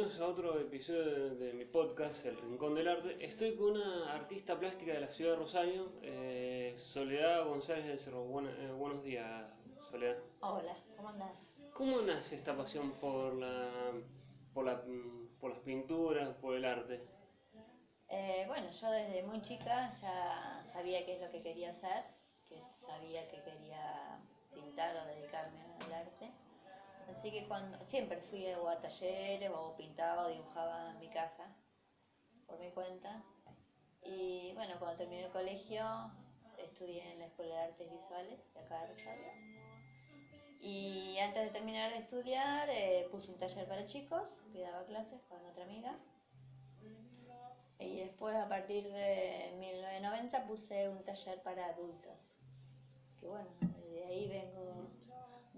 bienvenidos 0.00 0.20
a 0.26 0.32
otro 0.32 0.58
episodio 0.58 1.34
de 1.36 1.52
mi 1.52 1.66
podcast, 1.66 2.24
El 2.24 2.34
Rincón 2.38 2.74
del 2.74 2.88
Arte. 2.88 3.18
Estoy 3.22 3.54
con 3.54 3.72
una 3.72 4.14
artista 4.14 4.58
plástica 4.58 4.94
de 4.94 5.00
la 5.00 5.08
ciudad 5.10 5.32
de 5.32 5.36
Rosario, 5.36 5.92
eh, 6.00 6.72
Soledad 6.78 7.44
González 7.46 7.86
del 7.86 7.98
Cerro. 7.98 8.24
Buena- 8.24 8.50
eh, 8.50 8.72
buenos 8.72 9.04
días, 9.04 9.44
Soledad. 9.90 10.16
Hola, 10.40 10.74
¿cómo 10.96 11.10
andás? 11.10 11.34
¿Cómo 11.74 12.00
nace 12.00 12.36
esta 12.36 12.56
pasión 12.56 12.92
por, 12.92 13.34
la, 13.34 13.68
por, 14.54 14.64
la, 14.64 14.82
por 15.38 15.50
las 15.50 15.60
pinturas, 15.60 16.30
por 16.36 16.54
el 16.56 16.64
arte? 16.64 17.04
Eh, 18.08 18.44
bueno, 18.48 18.70
yo 18.70 18.90
desde 18.90 19.22
muy 19.24 19.42
chica 19.42 19.90
ya 20.00 20.62
sabía 20.64 21.04
qué 21.04 21.16
es 21.16 21.20
lo 21.20 21.30
que 21.30 21.42
quería 21.42 21.68
hacer, 21.68 22.04
que 22.48 22.56
sabía 22.72 23.28
que 23.28 23.42
quería 23.42 24.18
pintar 24.54 24.96
o 24.96 25.04
dedicarme 25.14 25.60
al 25.84 25.92
arte. 25.92 26.30
Así 27.10 27.32
que 27.32 27.48
cuando 27.48 27.76
siempre 27.86 28.18
fui 28.18 28.46
a 28.46 28.80
talleres 28.80 29.50
o 29.52 29.74
pintaba 29.76 30.26
o 30.26 30.28
dibujaba 30.30 30.92
en 30.92 31.00
mi 31.00 31.08
casa 31.08 31.44
por 32.46 32.58
mi 32.60 32.70
cuenta. 32.70 33.20
Y 34.04 34.52
bueno, 34.54 34.74
cuando 34.78 34.98
terminé 34.98 35.24
el 35.24 35.32
colegio 35.32 35.84
estudié 36.58 37.10
en 37.12 37.18
la 37.18 37.26
Escuela 37.26 37.54
de 37.54 37.60
Artes 37.62 37.90
Visuales 37.90 38.54
de 38.54 38.60
acá 38.60 38.80
de 38.82 38.86
Rosario. 38.92 39.32
Y 40.60 41.18
antes 41.18 41.42
de 41.44 41.50
terminar 41.50 41.90
de 41.90 41.98
estudiar 41.98 42.68
eh, 42.70 43.08
puse 43.10 43.32
un 43.32 43.38
taller 43.38 43.66
para 43.66 43.86
chicos, 43.86 44.32
que 44.52 44.60
daba 44.60 44.84
clases 44.84 45.20
con 45.28 45.44
otra 45.44 45.64
amiga. 45.64 45.98
Y 47.80 47.96
después 47.96 48.36
a 48.36 48.48
partir 48.48 48.84
de 48.84 49.56
1990 49.58 50.46
puse 50.46 50.88
un 50.88 51.02
taller 51.02 51.42
para 51.42 51.66
adultos. 51.66 52.38
Que 53.18 53.26
bueno, 53.26 53.48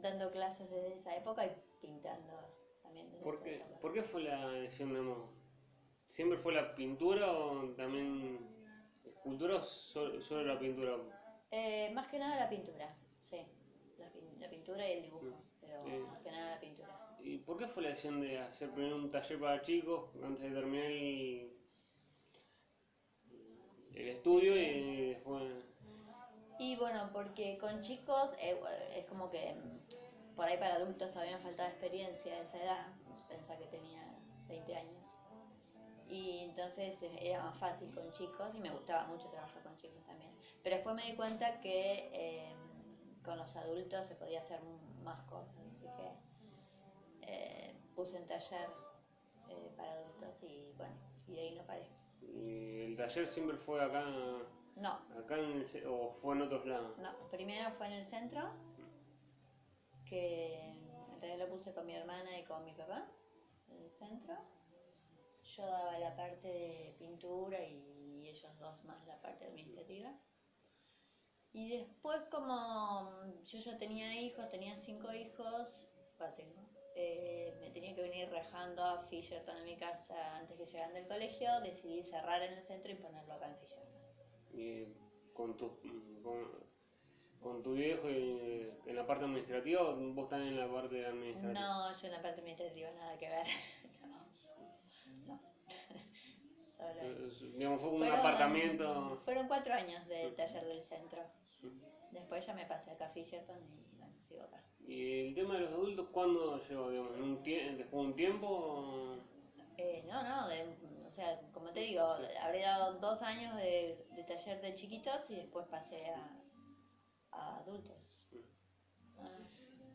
dando 0.03 0.31
clases 0.31 0.69
desde 0.71 0.95
esa 0.95 1.15
época 1.17 1.47
y 1.47 1.53
pintando 1.81 2.33
también 2.83 3.11
desde 3.11 3.25
¿Por 3.25 3.35
esa 3.35 3.45
qué, 3.45 3.55
época. 3.57 3.79
por 3.81 3.93
qué 3.93 4.03
fue 4.03 4.23
la 4.23 4.49
decisión 4.51 4.93
de 4.93 4.99
amor? 5.01 5.25
¿Siempre 6.11 6.37
fue 6.39 6.53
la 6.53 6.75
pintura 6.75 7.33
o 7.33 7.69
también 7.71 8.39
escultura 9.05 9.57
o 9.57 9.63
solo, 9.63 10.21
solo 10.21 10.45
la 10.45 10.59
pintura? 10.59 10.97
Eh, 11.51 11.91
más 11.95 12.07
que 12.09 12.19
nada 12.19 12.37
la 12.37 12.49
pintura, 12.49 12.93
sí. 13.21 13.47
La, 13.99 14.09
la 14.41 14.49
pintura 14.49 14.89
y 14.89 14.93
el 14.93 15.03
dibujo, 15.03 15.27
pero 15.61 15.79
Sí. 15.81 15.91
más 16.09 16.21
que 16.23 16.31
nada 16.31 16.51
la 16.55 16.61
pintura. 16.61 16.89
¿Y 17.21 17.39
por 17.39 17.57
qué 17.57 17.67
fue 17.69 17.83
la 17.83 17.91
decisión 17.91 18.21
de 18.21 18.39
hacer 18.39 18.71
primero 18.71 18.97
un 18.97 19.11
taller 19.11 19.39
para 19.39 19.63
chicos 19.63 20.11
antes 20.23 20.43
de 20.43 20.51
terminar 20.51 20.87
el, 20.91 21.53
el 23.95 24.09
estudio 24.09 24.57
y 24.57 25.09
después... 25.11 25.72
Y 26.63 26.77
bueno, 26.77 27.11
porque 27.13 27.59
con 27.59 27.81
chicos 27.81 28.37
eh, 28.39 28.57
es 28.95 29.05
como 29.07 29.29
que 29.31 29.53
mm, 29.53 30.37
por 30.37 30.47
ahí 30.47 30.57
para 30.59 30.77
adultos 30.77 31.11
todavía 31.11 31.37
me 31.37 31.43
faltaba 31.43 31.69
experiencia 31.69 32.35
a 32.35 32.39
esa 32.39 32.63
edad, 32.63 32.87
pensaba 33.29 33.59
que 33.59 33.67
tenía 33.67 34.01
20 34.47 34.77
años. 34.77 35.07
Y 36.09 36.39
entonces 36.45 37.03
eh, 37.03 37.19
era 37.21 37.43
más 37.43 37.59
fácil 37.59 37.93
con 37.93 38.13
chicos 38.13 38.55
y 38.55 38.61
me 38.61 38.71
gustaba 38.71 39.09
mucho 39.09 39.29
trabajar 39.31 39.61
con 39.65 39.77
chicos 39.77 40.05
también. 40.07 40.31
Pero 40.63 40.77
después 40.77 40.95
me 40.95 41.03
di 41.03 41.17
cuenta 41.17 41.61
que 41.61 42.11
eh, 42.13 42.55
con 43.25 43.39
los 43.39 43.57
adultos 43.57 44.07
se 44.07 44.15
podía 44.15 44.39
hacer 44.39 44.61
más 45.03 45.21
cosas, 45.23 45.57
así 45.75 45.87
que 45.97 46.13
eh, 47.23 47.75
puse 47.97 48.19
un 48.19 48.27
taller 48.27 48.69
para 49.77 49.91
adultos 49.95 50.45
y 50.45 50.73
bueno, 50.77 50.95
y 51.27 51.35
de 51.35 51.41
ahí 51.41 51.55
no 51.57 51.65
paré. 51.65 51.89
y 52.21 52.83
el 52.85 52.97
taller 52.97 53.27
siempre 53.27 53.57
fue 53.57 53.83
acá, 53.83 54.07
No, 54.77 55.01
acá 55.19 55.39
en 55.39 55.53
el 55.53 55.87
o 55.87 56.13
fue 56.21 56.35
en 56.35 56.43
otros 56.43 56.67
lados. 56.67 56.99
No, 56.99 57.29
primero 57.31 57.71
fue 57.73 57.87
en 57.87 57.93
el 57.93 58.07
centro, 58.07 58.51
que 60.09 60.55
en 60.55 61.21
realidad 61.21 61.47
lo 61.47 61.53
puse 61.53 61.73
con 61.73 61.87
mi 61.87 61.95
hermana 61.95 62.39
y 62.39 62.45
con 62.45 62.65
mi 62.65 62.73
papá, 62.73 63.07
en 63.69 63.83
el 63.83 63.89
centro. 63.89 64.35
Yo 65.45 65.67
daba 65.67 65.99
la 65.99 66.17
parte 66.17 66.49
de 66.49 66.95
pintura 66.99 67.63
y 67.63 68.29
ellos 68.29 68.59
dos 68.59 68.83
más 68.85 69.07
la 69.07 69.21
parte 69.21 69.45
administrativa. 69.45 70.13
Y 71.53 71.77
después 71.77 72.23
como 72.31 73.07
yo 73.45 73.59
ya 73.59 73.77
tenía 73.77 74.19
hijos, 74.21 74.49
tenía 74.49 74.75
cinco 74.77 75.13
hijos, 75.13 75.87
eh, 76.95 77.57
me 77.61 77.71
tenía 77.71 77.95
que 77.95 78.03
venir 78.03 78.31
rajando 78.31 78.83
a 78.85 79.03
Fisherton 79.05 79.57
en 79.59 79.65
mi 79.65 79.77
casa 79.77 80.37
antes 80.37 80.57
que 80.57 80.65
llegaran 80.65 80.95
del 80.95 81.07
colegio, 81.07 81.61
decidí 81.61 82.03
cerrar 82.03 82.43
en 82.43 82.55
el 82.55 82.63
centro 82.63 82.93
y 82.93 82.95
ponerlo 82.95 83.35
acá 83.35 83.49
en 83.49 83.57
Fisherton. 83.57 83.92
Y 84.53 84.85
con 85.33 85.57
tu, 85.57 85.79
con, 86.23 86.49
con 87.41 87.63
tu 87.63 87.73
viejo 87.75 88.09
y 88.11 88.71
en 88.87 88.97
la 88.97 89.07
parte 89.07 89.25
administrativa 89.25 89.83
o 89.83 89.97
vos 89.97 90.29
también 90.29 90.53
en 90.55 90.61
la 90.61 90.71
parte 90.71 91.05
administrativa. 91.07 91.53
No, 91.61 91.93
yo 92.01 92.07
en 92.07 92.13
la 92.13 92.23
parte 92.23 92.41
administrativa 92.41 92.91
nada 92.93 93.17
que 93.19 93.29
ver. 93.29 93.47
No. 95.27 95.35
no. 95.35 95.41
Solo- 96.77 97.01
Eh, 97.01 97.29
Digamos, 97.57 97.81
fue 97.81 97.91
un 97.91 97.99
Fueron- 97.99 98.19
apartamento. 98.19 99.21
Fueron 99.25 99.49
cuatro 99.49 99.73
años 99.75 100.07
del 100.09 100.35
taller 100.35 100.65
del 100.67 100.83
centro. 100.83 101.23
Después 102.11 102.45
ya 102.47 102.55
me 102.55 102.67
pasé 102.67 102.91
acá 102.91 103.07
a 103.07 103.11
Fisherton 103.11 103.57
y 103.63 103.97
bueno, 103.97 104.15
sigo 104.29 104.43
acá. 104.43 104.63
¿Y 104.87 105.29
el 105.29 105.35
tema 105.35 105.55
de 105.55 105.61
los 105.61 105.73
adultos 105.73 106.09
cuándo 106.11 106.61
llegó? 106.69 106.91
Digamos, 106.91 107.17
¿En 107.17 107.23
un 107.23 107.43
tie- 107.43 107.77
¿Después 107.77 107.91
de 108.03 108.09
un 108.09 108.15
tiempo? 108.17 108.47
o- 108.49 109.32
Eh, 109.85 110.01
no, 110.07 110.23
no, 110.23 110.47
de- 110.47 110.63
o 111.09 111.11
sea, 111.11 111.37
como 111.53 111.73
te 111.73 111.81
digo, 111.81 112.03
habré 112.41 112.61
dado 112.61 112.93
dos 113.01 113.21
años 113.21 113.57
de, 113.57 114.07
de 114.15 114.23
taller 114.23 114.61
de 114.61 114.75
chiquitos 114.77 115.29
y 115.29 115.35
después 115.35 115.67
pasé 115.67 116.09
a, 116.09 116.25
a 117.33 117.57
adultos. 117.59 117.99
Ah, 119.19 119.39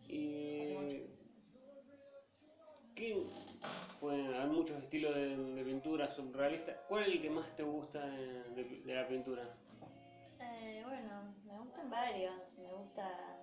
Y. 0.09 1.05
¿qué? 2.95 3.23
Pueden 4.01 4.25
haber 4.33 4.47
muchos 4.49 4.81
estilos 4.81 5.15
de, 5.15 5.37
de 5.55 5.63
pintura 5.63 6.09
surrealista. 6.11 6.73
¿Cuál 6.89 7.03
es 7.03 7.11
el 7.13 7.21
que 7.21 7.29
más 7.29 7.55
te 7.55 7.63
gusta 7.63 8.05
de, 8.09 8.43
de- 8.55 8.81
de 8.81 8.93
la 8.93 9.07
pintura? 9.07 9.49
Eh, 10.41 10.81
bueno, 10.85 11.33
me 11.45 11.59
gustan 11.59 11.89
varios. 11.89 12.57
Me 12.57 12.73
gusta 12.73 13.37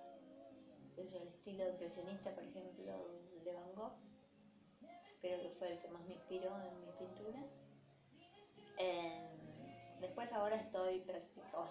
el 0.97 1.15
estilo 1.15 1.67
impresionista, 1.69 2.31
por 2.35 2.43
ejemplo, 2.43 3.07
de 3.43 3.51
Van 3.51 3.73
Gogh. 3.73 3.93
Creo 5.25 5.41
que 5.41 5.49
fue 5.57 5.71
el 5.71 5.79
que 5.79 5.87
más 5.87 6.05
me 6.05 6.13
inspiró 6.13 6.55
en 6.61 6.81
mis 6.81 6.93
pinturas. 6.97 7.57
Eh, 8.77 9.27
después 9.99 10.31
ahora 10.31 10.55
estoy 10.55 11.03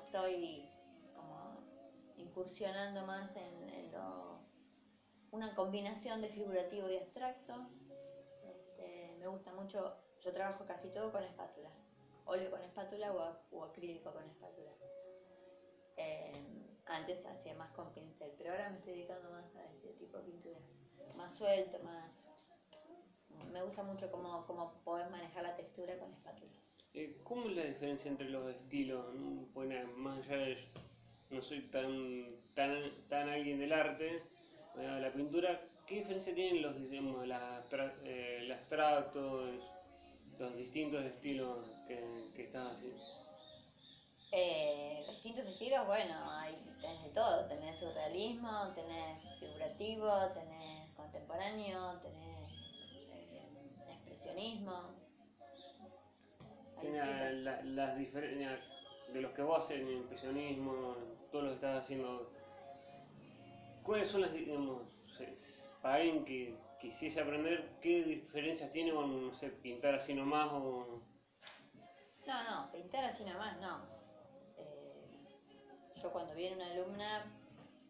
estoy 0.07 0.69
incursionando 2.17 3.07
más 3.07 3.37
en, 3.37 3.69
en 3.71 3.93
lo, 3.93 4.41
una 5.31 5.55
combinación 5.55 6.21
de 6.21 6.31
figurativo 6.31 6.91
y 6.91 6.97
abstracto. 6.97 7.69
Este, 8.43 9.15
me 9.21 9.29
gusta 9.29 9.53
mucho, 9.53 9.99
yo 10.21 10.33
trabajo 10.33 10.65
casi 10.67 10.89
todo 10.89 11.13
con 11.13 11.23
espátula, 11.23 11.71
óleo 12.25 12.51
con 12.51 12.61
espátula 12.61 13.13
o, 13.53 13.63
acrílico 13.63 14.13
con 14.13 14.25
espátula. 14.25 14.73
Eh, 15.97 16.43
antes 16.87 17.25
hacía 17.25 17.55
más 17.55 17.71
con 17.71 17.93
pincel, 17.93 18.33
pero 18.37 18.51
ahora 18.51 18.71
me 18.71 18.79
estoy 18.79 18.95
dedicando 18.95 19.31
más 19.31 19.55
a 19.55 19.65
ese 19.71 19.93
tipo 19.93 20.19
de 20.19 20.25
pintura. 20.25 20.59
Más 21.15 21.33
suelto, 21.33 21.79
más... 21.85 22.34
Me 23.53 23.63
gusta 23.63 23.83
mucho 23.83 24.11
cómo, 24.11 24.45
cómo 24.47 24.73
poder 24.85 25.09
manejar 25.09 25.43
la 25.43 25.55
textura 25.57 25.97
con 25.99 26.11
espátula. 26.13 26.51
Eh, 26.95 27.17
¿Cómo 27.25 27.49
es 27.49 27.57
la 27.57 27.63
diferencia 27.65 28.09
entre 28.09 28.29
los 28.29 28.49
estilos? 28.49 29.05
Bueno, 29.53 29.87
más 29.97 30.19
allá 30.27 30.37
de... 30.39 30.59
No 31.31 31.43
soy 31.43 31.61
tan, 31.63 32.37
tan, 32.55 32.93
tan 33.09 33.29
alguien 33.29 33.59
del 33.59 33.73
arte, 33.73 34.21
de 34.77 35.01
la 35.01 35.11
pintura. 35.11 35.59
¿Qué 35.87 35.97
diferencia 35.97 36.33
tienen 36.35 36.63
los, 36.63 36.77
digamos, 36.89 37.27
la 37.27 37.59
abstra- 37.59 37.95
eh, 38.05 38.41
el 38.41 38.53
abstracto, 38.53 39.51
los, 40.39 40.57
distintos 40.57 41.05
estilos 41.05 41.67
que, 41.89 42.31
que 42.35 42.43
estás 42.43 42.75
haciendo? 42.75 43.03
Eh, 44.33 45.05
distintos 45.09 45.47
estilos, 45.47 45.87
bueno, 45.87 46.15
hay, 46.31 46.55
tenés 46.81 47.03
de 47.03 47.11
todo, 47.11 47.45
tenés 47.47 47.77
surrealismo, 47.77 48.69
tenés 48.75 49.21
figurativo, 49.39 50.09
tenés 50.35 50.91
contemporáneo, 50.93 51.99
tenés 52.03 52.24
Hay 54.31 54.37
Sí, 56.81 56.89
la- 56.93 57.05
distintos. 57.05 57.45
la- 57.45 57.63
las 57.65 57.97
diferencias 57.99 58.61
de 59.13 59.21
los 59.21 59.33
que 59.33 59.43
vos 59.43 59.65
haces, 59.65 59.81
impresionismo, 59.81 60.97
todo 61.31 61.43
lo 61.43 61.49
que 61.51 61.55
estás 61.55 61.83
haciendo, 61.85 62.31
¿cuáles 63.83 64.09
son 64.09 64.23
las, 64.23 64.33
digamos, 64.33 64.83
para 65.83 65.97
alguien 65.97 66.25
que 66.25 66.57
quisiese 66.81 67.21
aprender, 67.21 67.79
qué 67.81 68.03
diferencias 68.03 68.71
tiene 68.73 68.93
con, 68.93 69.29
no 69.29 69.35
sé, 69.35 69.51
pintar 69.51 69.95
así 69.95 70.15
nomás 70.15 70.49
o... 70.53 71.01
No, 72.27 72.43
no, 72.45 72.73
pintar 72.73 73.05
así 73.05 73.25
nomás 73.25 73.59
no. 73.61 73.83
Eh, 74.59 75.19
yo 76.03 76.11
cuando 76.13 76.35
viene 76.35 76.57
una 76.57 76.71
alumna, 76.73 77.25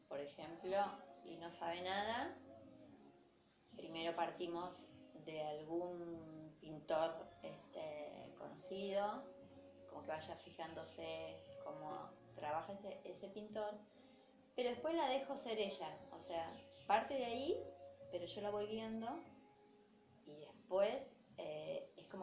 por 0.08 0.18
ejemplo, 0.20 0.76
y 1.24 1.36
no 1.36 1.50
sabe 1.50 1.82
nada, 1.82 2.36
primero 3.76 4.14
partimos 4.16 4.88
de 5.24 5.42
algún 5.42 6.56
pintor 6.60 7.14
este, 7.42 8.32
conocido, 8.38 9.22
como 9.88 10.02
que 10.02 10.08
vaya 10.08 10.36
fijándose 10.36 11.36
cómo 11.64 12.10
trabaja 12.34 12.72
ese, 13.04 13.28
pintor, 13.28 13.74
pero 14.56 14.70
después 14.70 14.94
la 14.94 15.08
dejo 15.08 15.36
ser 15.36 15.58
ella, 15.58 15.96
o 16.12 16.20
sea, 16.20 16.52
parte 16.86 17.14
de 17.14 17.24
ahí, 17.24 17.64
pero 18.10 18.26
yo 18.26 18.40
la 18.40 18.50
voy 18.50 18.66
guiando 18.66 19.08
y 20.26 20.36
después 20.36 21.16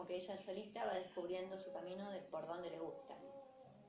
que 0.06 0.16
ella 0.16 0.36
solita 0.36 0.84
va 0.84 0.94
descubriendo 0.94 1.58
su 1.58 1.70
camino 1.72 2.08
de 2.10 2.20
por 2.22 2.46
dónde 2.46 2.70
le 2.70 2.78
gusta. 2.78 3.16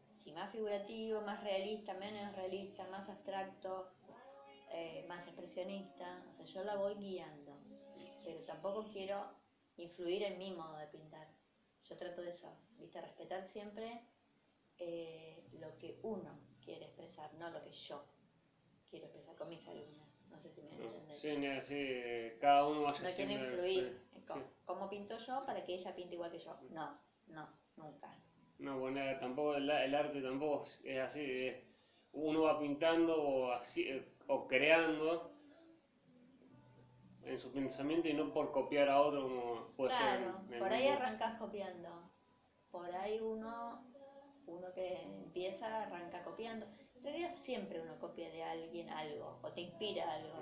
Si 0.09 0.31
más 0.31 0.51
figurativo, 0.51 1.21
más 1.21 1.43
realista, 1.43 1.93
menos 1.93 2.35
realista, 2.35 2.85
más 2.89 3.09
abstracto, 3.09 3.89
eh, 4.71 5.05
más 5.07 5.27
expresionista. 5.27 6.23
O 6.29 6.33
sea, 6.33 6.45
yo 6.45 6.63
la 6.63 6.75
voy 6.75 6.95
guiando, 6.95 7.57
pero 8.23 8.39
tampoco 8.43 8.85
quiero 8.91 9.25
influir 9.77 10.23
en 10.23 10.37
mi 10.37 10.51
modo 10.51 10.77
de 10.77 10.87
pintar. 10.87 11.27
Yo 11.83 11.97
trato 11.97 12.21
de 12.21 12.29
eso, 12.29 12.55
¿viste? 12.77 13.01
Respetar 13.01 13.43
siempre 13.43 14.01
eh, 14.77 15.43
lo 15.53 15.75
que 15.77 15.99
uno 16.03 16.39
quiere 16.63 16.85
expresar, 16.85 17.33
no 17.35 17.49
lo 17.49 17.61
que 17.61 17.71
yo 17.71 18.03
quiero 18.89 19.05
expresar 19.05 19.35
con 19.35 19.49
mis 19.49 19.67
alumnos. 19.67 20.07
No 20.29 20.39
sé 20.39 20.49
si 20.49 20.61
me 20.61 20.71
entiendes. 20.71 21.21
Sí, 21.21 21.35
sí, 21.63 22.37
cada 22.39 22.65
uno 22.67 22.83
vaya 22.83 23.01
No 23.03 23.15
quiero 23.15 23.31
influir 23.31 24.01
en 24.15 24.21
cómo, 24.25 24.43
cómo 24.65 24.89
pinto 24.89 25.17
yo 25.17 25.41
para 25.45 25.63
que 25.63 25.75
ella 25.75 25.93
pinte 25.93 26.15
igual 26.15 26.31
que 26.31 26.39
yo. 26.39 26.57
No, 26.71 26.97
no, 27.27 27.47
nunca. 27.75 28.15
No, 28.59 28.79
bueno, 28.79 29.01
tampoco 29.19 29.55
el, 29.55 29.69
el 29.69 29.93
arte 29.93 30.21
tampoco 30.21 30.63
es 30.83 30.99
así. 30.99 31.51
uno 32.13 32.43
va 32.43 32.59
pintando 32.59 33.21
o, 33.21 33.51
así, 33.51 33.87
eh, 33.89 34.15
o 34.27 34.47
creando 34.47 35.32
en 37.25 37.37
su 37.39 37.51
pensamiento 37.51 38.09
y 38.09 38.13
no 38.13 38.31
por 38.33 38.51
copiar 38.51 38.89
a 38.89 39.01
otro 39.01 39.23
como 39.23 39.67
puede 39.77 39.91
Claro, 39.91 40.41
ser. 40.47 40.53
en- 40.53 40.59
por 40.59 40.67
en 40.67 40.73
ahí 40.73 40.83
muchos. 40.89 41.01
arrancas 41.01 41.37
copiando. 41.39 41.89
Por 42.71 42.95
ahí 42.95 43.19
uno, 43.21 43.83
uno 44.47 44.73
que 44.73 45.01
empieza 45.03 45.83
arranca 45.83 46.23
copiando. 46.23 46.65
En 46.95 47.03
realidad 47.03 47.29
siempre 47.29 47.81
uno 47.81 47.97
copia 47.99 48.29
de 48.29 48.43
alguien 48.43 48.89
algo 48.89 49.39
o 49.41 49.51
te 49.51 49.61
inspira 49.61 50.11
algo. 50.13 50.35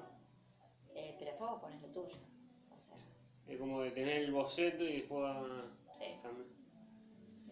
Eh, 0.94 1.16
pero 1.18 1.32
después 1.32 1.52
vos 1.52 1.62
pones 1.62 1.82
lo 1.82 1.88
tuyo. 1.90 2.16
O 2.70 2.78
sea, 2.80 2.96
Es 3.48 3.58
como 3.60 3.82
de 3.82 3.92
tener 3.92 4.18
el 4.24 4.32
boceto 4.32 4.84
y 4.84 4.98
después 5.02 5.34
sí. 5.98 6.06
cambiar. 6.22 6.48
sí. 7.46 7.52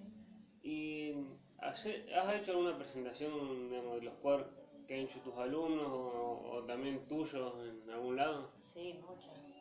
¿Y 0.64 1.14
hace- 1.60 2.14
has 2.16 2.36
hecho 2.36 2.52
alguna 2.52 2.78
presentación 2.78 3.70
digamos, 3.70 3.96
de 3.96 4.02
los 4.04 4.14
cuadros 4.16 4.48
que 4.90 4.96
han 4.96 5.02
hecho 5.02 5.20
tus 5.20 5.38
alumnos 5.38 5.86
o, 5.88 6.64
también 6.66 7.08
tuyos 7.08 7.54
en 7.86 7.92
algún 7.92 8.16
lado? 8.16 8.50
Sí, 8.58 9.00
muchos. 9.08 9.54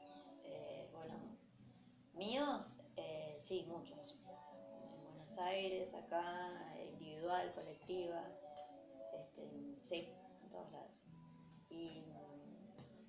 Eh, 0.43 0.89
bueno, 0.95 1.17
míos, 2.15 2.79
eh, 2.97 3.37
sí, 3.39 3.67
muchos. 3.69 4.17
En 4.55 5.05
Buenos 5.05 5.37
Aires, 5.37 5.93
acá, 5.93 6.75
individual, 6.93 7.53
colectiva, 7.53 8.25
este, 9.13 9.77
sí, 9.83 10.09
en 10.45 10.49
todos 10.49 10.73
lados. 10.73 10.97
Y, 11.69 12.07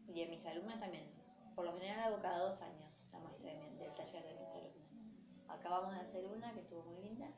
de 0.08 0.28
mis 0.28 0.46
alumnos 0.46 0.78
también. 0.78 1.10
Por 1.56 1.64
lo 1.64 1.74
general 1.74 2.00
hago 2.00 2.22
cada 2.22 2.40
dos 2.40 2.62
años 2.62 3.00
la 3.14 3.20
muestra 3.20 3.50
de 3.54 3.78
del 3.78 3.94
taller 3.94 4.26
de 4.26 4.34
mis 4.34 4.50
alumnos. 4.50 4.92
Acabamos 5.48 5.94
de 5.94 6.02
hacer 6.02 6.26
una 6.26 6.54
que 6.54 6.60
estuvo 6.60 6.84
muy 6.84 7.00
linda, 7.02 7.30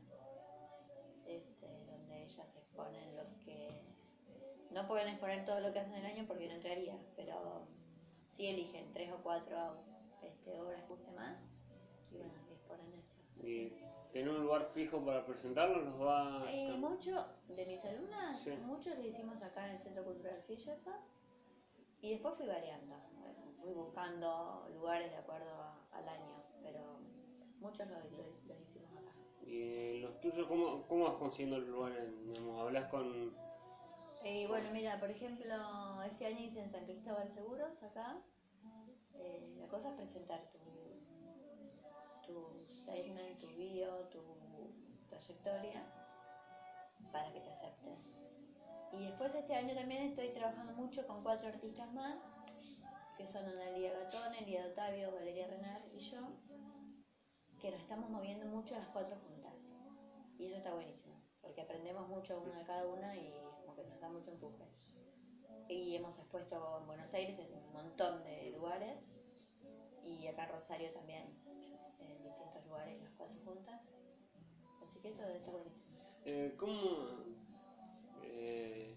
este, 1.28 1.68
donde 1.86 2.24
ellas 2.24 2.56
exponen 2.56 3.16
los 3.16 3.28
que 3.46 3.91
no 4.72 4.88
pueden 4.88 5.08
exponer 5.10 5.46
todo 5.46 5.60
lo 5.60 5.72
que 5.74 5.80
hacen 5.80 5.96
el 5.96 6.06
año 6.06 6.26
porque 6.28 6.48
no 6.48 6.54
entraría, 6.56 6.98
pero 7.16 7.68
sí 8.30 8.48
eligen 8.48 8.92
tres 8.94 9.12
o 9.12 9.18
cuatro 9.22 9.76
este, 10.22 10.60
obras 10.60 10.82
que 10.82 10.88
guste 10.88 11.12
más 11.12 11.44
y 12.12 12.18
bueno, 12.18 12.34
exponen 12.52 12.94
eso. 12.96 13.18
¿Y 13.44 13.70
tener 14.12 14.30
un 14.30 14.42
lugar 14.44 14.66
fijo 14.66 15.04
para 15.06 15.26
presentarlos 15.26 15.84
los 15.84 16.02
va 16.02 16.52
Y 16.52 16.70
cam- 16.70 16.78
mucho 16.80 17.26
de 17.48 17.66
mis 17.66 17.84
alumnas, 17.86 18.40
Sí. 18.40 18.52
muchos 18.66 18.98
lo 18.98 19.04
hicimos 19.06 19.42
acá 19.42 19.66
en 19.66 19.72
el 19.74 19.80
Centro 19.80 20.04
Cultural 20.04 20.42
Fisherton 20.48 20.96
y 22.02 22.12
después 22.12 22.36
fui 22.36 22.48
variando, 22.48 22.96
fui 23.62 23.74
buscando 23.74 24.68
lugares 24.74 25.10
de 25.12 25.18
acuerdo 25.18 25.50
a- 25.62 25.80
al 25.94 26.08
año, 26.10 26.36
pero 26.64 26.80
muchos 27.60 27.88
lo, 27.88 27.96
lo- 28.10 28.38
lo 28.46 28.60
hicimos 28.60 28.92
acá. 28.98 29.12
¿Y 29.46 30.00
los 30.00 30.20
tuyos 30.22 30.48
cómo, 30.48 30.86
cómo 30.88 31.06
vas 31.06 31.16
consiguiendo 31.16 31.58
los 31.60 31.68
lugares? 31.70 32.04
Digamos, 32.26 32.62
¿Hablas 32.62 32.86
con...? 32.86 33.51
Y 34.24 34.46
bueno, 34.46 34.70
mira, 34.72 35.00
por 35.00 35.10
ejemplo, 35.10 36.04
este 36.04 36.28
año 36.28 36.40
hice 36.40 36.60
en 36.60 36.68
San 36.68 36.86
Cristóbal 36.86 37.28
Seguros, 37.28 37.82
acá. 37.82 38.18
Eh, 39.16 39.56
la 39.60 39.68
cosa 39.68 39.90
es 39.90 39.96
presentar 39.96 40.42
tu, 40.52 40.60
tu 42.26 42.66
statement, 42.72 43.40
tu 43.40 43.48
bio, 43.48 44.08
tu 44.10 44.22
trayectoria, 45.10 45.84
para 47.12 47.32
que 47.34 47.40
te 47.40 47.50
acepten. 47.50 47.98
Y 48.94 49.06
después 49.06 49.34
este 49.34 49.56
año 49.56 49.74
también 49.74 50.04
estoy 50.04 50.30
trabajando 50.30 50.74
mucho 50.74 51.08
con 51.08 51.24
cuatro 51.24 51.48
artistas 51.48 51.92
más, 51.94 52.20
que 53.18 53.26
son 53.26 53.46
Analia 53.46 53.94
Gatón, 53.94 54.36
Elia 54.36 54.66
Otavio, 54.68 55.12
Valeria 55.14 55.48
Renar 55.48 55.82
y 55.94 56.00
yo, 56.00 56.20
que 57.60 57.72
nos 57.72 57.80
estamos 57.80 58.10
moviendo 58.10 58.46
mucho 58.46 58.76
las 58.76 58.88
cuatro 58.90 59.16
juntas. 59.28 59.68
Y 60.38 60.46
eso 60.46 60.58
está 60.58 60.74
buenísimo, 60.74 61.16
porque 61.42 61.62
aprendemos 61.62 62.08
mucho 62.08 62.42
una 62.42 62.60
de 62.60 62.66
cada 62.66 62.86
una 62.88 63.16
y 63.16 63.34
como 63.60 63.76
que 63.76 63.84
nos 63.84 64.00
da 64.00 64.10
mucho 64.10 64.32
empuje. 64.32 64.66
Y 65.68 65.96
hemos 65.96 66.18
expuesto 66.18 66.80
en 66.80 66.88
Buenos 66.88 67.14
Aires 67.14 67.40
en 67.40 67.54
un 67.54 67.72
montón 67.72 68.24
de 68.24 68.52
lugares 68.52 69.10
y 70.04 70.28
acá 70.28 70.46
en 70.46 70.52
Rosario 70.52 70.92
también, 70.92 71.24
en 72.00 72.24
distintos 72.24 72.66
lugares 72.66 73.02
las 73.02 73.12
cuatro 73.14 73.38
juntas. 73.46 73.82
Así 74.82 75.00
que 75.00 75.10
eso 75.10 75.24
está 75.24 75.52
buenísimo. 75.52 76.00
Eh, 76.26 76.54
¿Cómo...? 76.58 77.20
eh, 78.24 78.96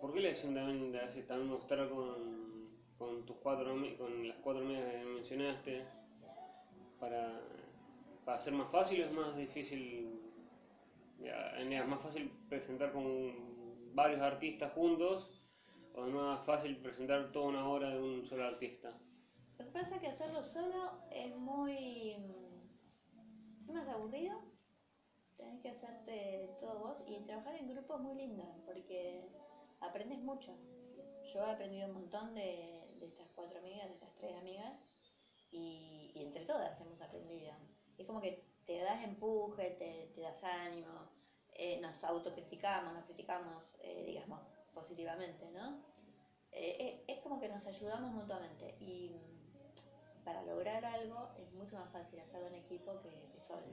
¿Por 0.00 0.12
qué 0.12 0.20
la 0.20 0.28
decisión 0.28 0.54
también 0.54 0.92
de 0.92 0.98
veces 0.98 1.26
también 1.26 1.50
mostrar 1.50 1.88
con, 1.88 2.68
con 2.98 3.24
tus 3.24 3.36
cuatro 3.38 3.74
con 3.96 4.28
las 4.28 4.36
cuatro 4.38 4.62
amigas 4.62 4.84
que 4.92 5.04
mencionaste 5.04 5.84
para, 7.00 7.40
para 8.24 8.36
hacer 8.36 8.52
más 8.52 8.70
fácil 8.70 9.02
o 9.02 9.06
es 9.06 9.12
más 9.12 9.36
difícil 9.36 10.33
es 11.18 11.88
más 11.88 12.02
fácil 12.02 12.30
presentar 12.48 12.92
con 12.92 13.94
varios 13.94 14.20
artistas 14.20 14.72
juntos 14.72 15.30
o 15.94 16.06
es 16.06 16.12
más 16.12 16.44
fácil 16.44 16.76
presentar 16.78 17.30
toda 17.32 17.48
una 17.48 17.68
obra 17.68 17.90
de 17.90 18.00
un 18.00 18.26
solo 18.26 18.44
artista? 18.44 18.98
Lo 19.58 19.66
que 19.66 19.70
pasa 19.70 19.96
es 19.96 20.00
que 20.00 20.08
hacerlo 20.08 20.42
solo 20.42 21.02
es 21.10 21.34
muy. 21.36 22.16
es 23.60 23.72
más 23.72 23.88
aburrido. 23.88 24.40
Tenés 25.36 25.60
que 25.60 25.68
hacerte 25.68 26.54
todo 26.58 26.78
vos 26.78 27.02
y 27.06 27.20
trabajar 27.24 27.56
en 27.56 27.68
grupo 27.68 27.96
es 27.96 28.00
muy 28.00 28.14
lindo 28.14 28.62
porque 28.66 29.28
aprendes 29.80 30.20
mucho. 30.20 30.56
Yo 31.32 31.46
he 31.46 31.50
aprendido 31.50 31.88
un 31.88 31.94
montón 31.94 32.34
de, 32.34 32.88
de 32.98 33.06
estas 33.06 33.28
cuatro 33.30 33.58
amigas, 33.58 33.88
de 33.88 33.94
estas 33.94 34.16
tres 34.16 34.36
amigas 34.36 35.12
y, 35.50 36.12
y 36.14 36.22
entre 36.22 36.44
todas 36.44 36.80
hemos 36.80 37.00
aprendido. 37.00 37.52
Es 37.98 38.06
como 38.06 38.20
que 38.20 38.53
te 38.66 38.78
das 38.78 39.02
empuje, 39.04 39.70
te, 39.70 40.10
te 40.14 40.20
das 40.20 40.42
ánimo, 40.44 41.08
eh, 41.52 41.80
nos 41.80 42.02
autocriticamos, 42.04 42.92
nos 42.94 43.04
criticamos, 43.04 43.76
eh, 43.80 44.04
digamos, 44.06 44.40
positivamente, 44.72 45.50
¿no? 45.52 45.78
Eh, 46.52 46.76
eh, 46.80 47.04
es 47.08 47.18
como 47.20 47.40
que 47.40 47.48
nos 47.48 47.66
ayudamos 47.66 48.12
mutuamente 48.12 48.76
y 48.80 49.10
para 50.24 50.42
lograr 50.44 50.84
algo 50.84 51.30
es 51.38 51.52
mucho 51.52 51.76
más 51.76 51.90
fácil 51.90 52.18
hacerlo 52.20 52.46
en 52.48 52.54
equipo 52.54 53.00
que, 53.00 53.28
que 53.32 53.40
solo. 53.40 53.66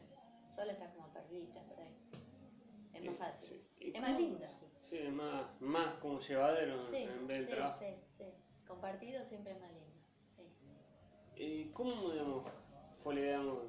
Solo 0.55 0.71
estás 0.71 0.91
como 0.93 1.07
perdidita 1.13 1.61
por 1.63 1.79
ahí. 1.79 1.95
Es 2.93 3.03
más 3.05 3.15
fácil. 3.17 3.47
sí. 3.49 3.85
¿Y 3.87 3.95
Es 3.95 4.01
más 4.01 4.17
lindo. 4.19 4.45
Sí, 4.81 4.97
es 4.97 5.13
más, 5.13 5.45
más 5.61 5.93
como 5.95 6.19
llevadero 6.19 6.83
Sí, 6.83 6.97
en 7.03 7.27
vez 7.27 7.45
de 7.45 7.51
sí, 7.51 7.55
trabajo. 7.55 7.79
sí, 7.79 7.95
sí. 8.17 8.25
Compartido 8.67 9.23
siempre 9.23 9.53
es 9.53 9.59
más 9.61 9.71
lindo. 9.71 9.95
Sí. 10.27 10.43
¿Y 11.35 11.65
cómo, 11.71 12.09
digamos, 12.11 12.43
fue 13.03 13.15
digamos, 13.15 13.59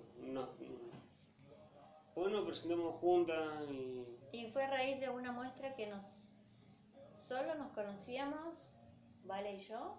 ¿Por 2.15 2.27
qué 2.27 2.31
nos 2.31 2.45
presentamos 2.45 2.97
juntas 2.97 3.71
y 3.71 4.07
Y 4.33 4.51
fue 4.51 4.65
a 4.65 4.71
raíz 4.71 5.01
de 5.01 5.09
una 5.09 5.33
muestra 5.33 5.75
que 5.75 5.87
nos 5.87 6.03
solo 7.17 7.55
nos 7.55 7.73
conocíamos, 7.73 8.69
Vale 9.25 9.53
y 9.53 9.59
yo, 9.61 9.95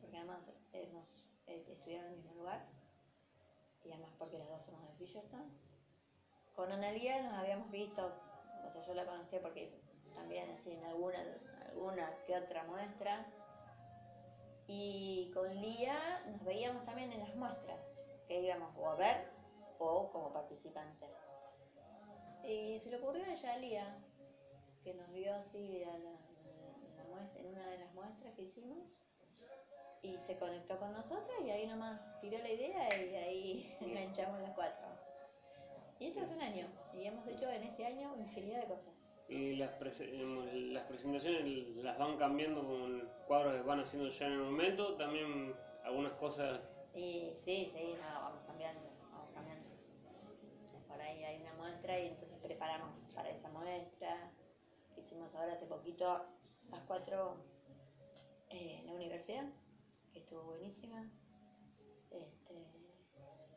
porque 0.00 0.16
además 0.16 0.48
eh, 0.72 1.64
estudiado 1.68 2.06
en 2.06 2.12
el 2.12 2.18
mismo 2.18 2.34
lugar, 2.34 2.64
y 3.84 3.90
además 3.90 4.12
porque 4.16 4.38
las 4.38 4.48
dos 4.48 4.62
somos 4.62 4.86
de 4.86 4.94
Fisherton. 4.94 5.42
Con 6.54 6.70
Analia 6.70 7.20
nos 7.22 7.34
habíamos 7.34 7.70
visto, 7.70 8.12
o 8.64 8.70
sea, 8.70 8.86
yo 8.86 8.94
la 8.94 9.04
conocía 9.04 9.42
porque 9.42 9.74
también 10.14 10.50
así 10.50 10.70
en 10.70 10.84
alguna, 10.84 11.18
alguna 11.66 12.10
que 12.26 12.36
otra 12.36 12.64
muestra. 12.64 13.26
Y 14.68 15.30
con 15.34 15.60
Lía 15.60 16.22
nos 16.30 16.44
veíamos 16.44 16.84
también 16.84 17.12
en 17.12 17.20
las 17.20 17.34
muestras, 17.34 17.80
que 18.28 18.40
íbamos 18.40 18.72
o 18.78 18.88
a 18.88 18.94
ver 18.94 19.41
o 19.84 20.10
como 20.10 20.32
participante. 20.32 21.06
Y 22.44 22.78
se 22.80 22.90
le 22.90 22.96
ocurrió 22.98 23.24
a 23.24 23.32
ella, 23.34 23.54
a 23.54 23.58
Lía, 23.58 23.96
que 24.82 24.94
nos 24.94 25.10
vio 25.12 25.34
así 25.34 25.82
a 25.84 25.98
la- 25.98 26.10
en, 26.10 26.96
la 26.96 27.04
muestra- 27.04 27.40
en 27.40 27.46
una 27.48 27.66
de 27.68 27.78
las 27.78 27.94
muestras 27.94 28.34
que 28.34 28.42
hicimos 28.42 28.78
y 30.02 30.18
se 30.18 30.36
conectó 30.36 30.76
con 30.78 30.92
nosotros 30.92 31.30
y 31.44 31.50
ahí 31.50 31.66
nomás 31.66 32.18
tiró 32.20 32.38
la 32.38 32.50
idea 32.50 32.88
y 33.04 33.14
ahí 33.14 33.76
enganchamos 33.80 34.40
las 34.40 34.54
cuatro. 34.54 34.86
Y 36.00 36.06
esto 36.08 36.20
es 36.20 36.30
un 36.32 36.40
año 36.40 36.66
y 36.94 37.04
hemos 37.06 37.26
hecho 37.28 37.48
en 37.48 37.62
este 37.62 37.86
año 37.86 38.16
infinidad 38.18 38.62
de 38.62 38.66
cosas. 38.66 38.92
y 39.28 39.54
las, 39.54 39.70
digamos, 40.00 40.52
las 40.52 40.84
presentaciones 40.86 41.44
las 41.76 41.96
van 41.96 42.16
cambiando 42.18 42.66
con 42.66 43.00
el 43.00 43.08
cuadro 43.28 43.52
que 43.52 43.60
van 43.62 43.78
haciendo 43.80 44.08
ya 44.10 44.26
en 44.26 44.32
el 44.32 44.38
momento? 44.40 44.96
También 44.96 45.54
algunas 45.84 46.12
cosas 46.14 46.60
Y 46.92 47.30
sí, 47.36 47.70
sí, 47.72 47.94
no, 48.00 48.31
y 51.84 52.06
entonces 52.06 52.38
preparamos 52.38 52.92
para 53.12 53.30
esa 53.30 53.50
muestra. 53.50 54.30
Hicimos 54.96 55.34
ahora 55.34 55.52
hace 55.52 55.66
poquito 55.66 56.24
las 56.70 56.80
cuatro 56.84 57.44
eh, 58.50 58.78
en 58.78 58.86
la 58.86 58.92
universidad, 58.92 59.44
que 60.12 60.20
estuvo 60.20 60.44
buenísima. 60.44 61.10
Este, 62.10 62.54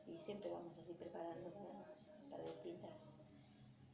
y 0.08 0.18
siempre 0.18 0.50
vamos 0.50 0.76
así 0.80 0.94
preparando 0.94 1.52
para, 2.30 2.44
distintas. 2.44 3.08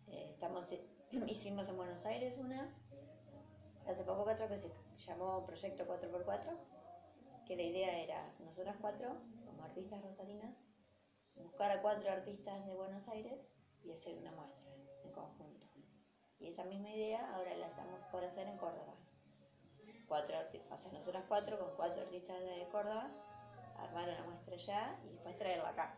Eh, 0.07 0.29
estamos, 0.31 0.65
hicimos 1.27 1.67
en 1.67 1.75
Buenos 1.75 2.05
Aires 2.05 2.37
una, 2.37 2.73
hace 3.85 4.03
poco 4.03 4.23
otro 4.31 4.47
que 4.47 4.57
se 4.57 4.71
llamó 4.97 5.45
Proyecto 5.45 5.85
4x4, 5.85 6.57
que 7.45 7.55
la 7.57 7.63
idea 7.63 8.01
era 8.01 8.33
nosotras 8.39 8.77
cuatro, 8.79 9.09
como 9.45 9.63
artistas 9.63 10.01
rosarinas, 10.01 10.55
buscar 11.35 11.69
a 11.71 11.81
cuatro 11.81 12.09
artistas 12.09 12.65
de 12.65 12.73
Buenos 12.73 13.05
Aires 13.09 13.45
y 13.83 13.91
hacer 13.91 14.17
una 14.17 14.31
muestra 14.31 14.61
en 15.03 15.11
conjunto. 15.11 15.65
Y 16.39 16.47
esa 16.47 16.63
misma 16.65 16.89
idea 16.89 17.33
ahora 17.35 17.53
la 17.55 17.67
estamos 17.67 17.99
por 18.11 18.23
hacer 18.23 18.47
en 18.47 18.57
Córdoba. 18.57 18.95
Cuatro 20.07 20.37
artistas, 20.37 20.79
o 20.79 20.83
sea, 20.83 20.91
nosotras 20.91 21.23
cuatro 21.27 21.57
con 21.59 21.75
cuatro 21.75 22.01
artistas 22.01 22.39
de 22.41 22.67
Córdoba, 22.71 23.09
armar 23.77 24.09
una 24.09 24.23
muestra 24.23 24.55
allá 24.55 24.99
y 25.05 25.09
después 25.13 25.37
traerla 25.37 25.69
acá. 25.69 25.95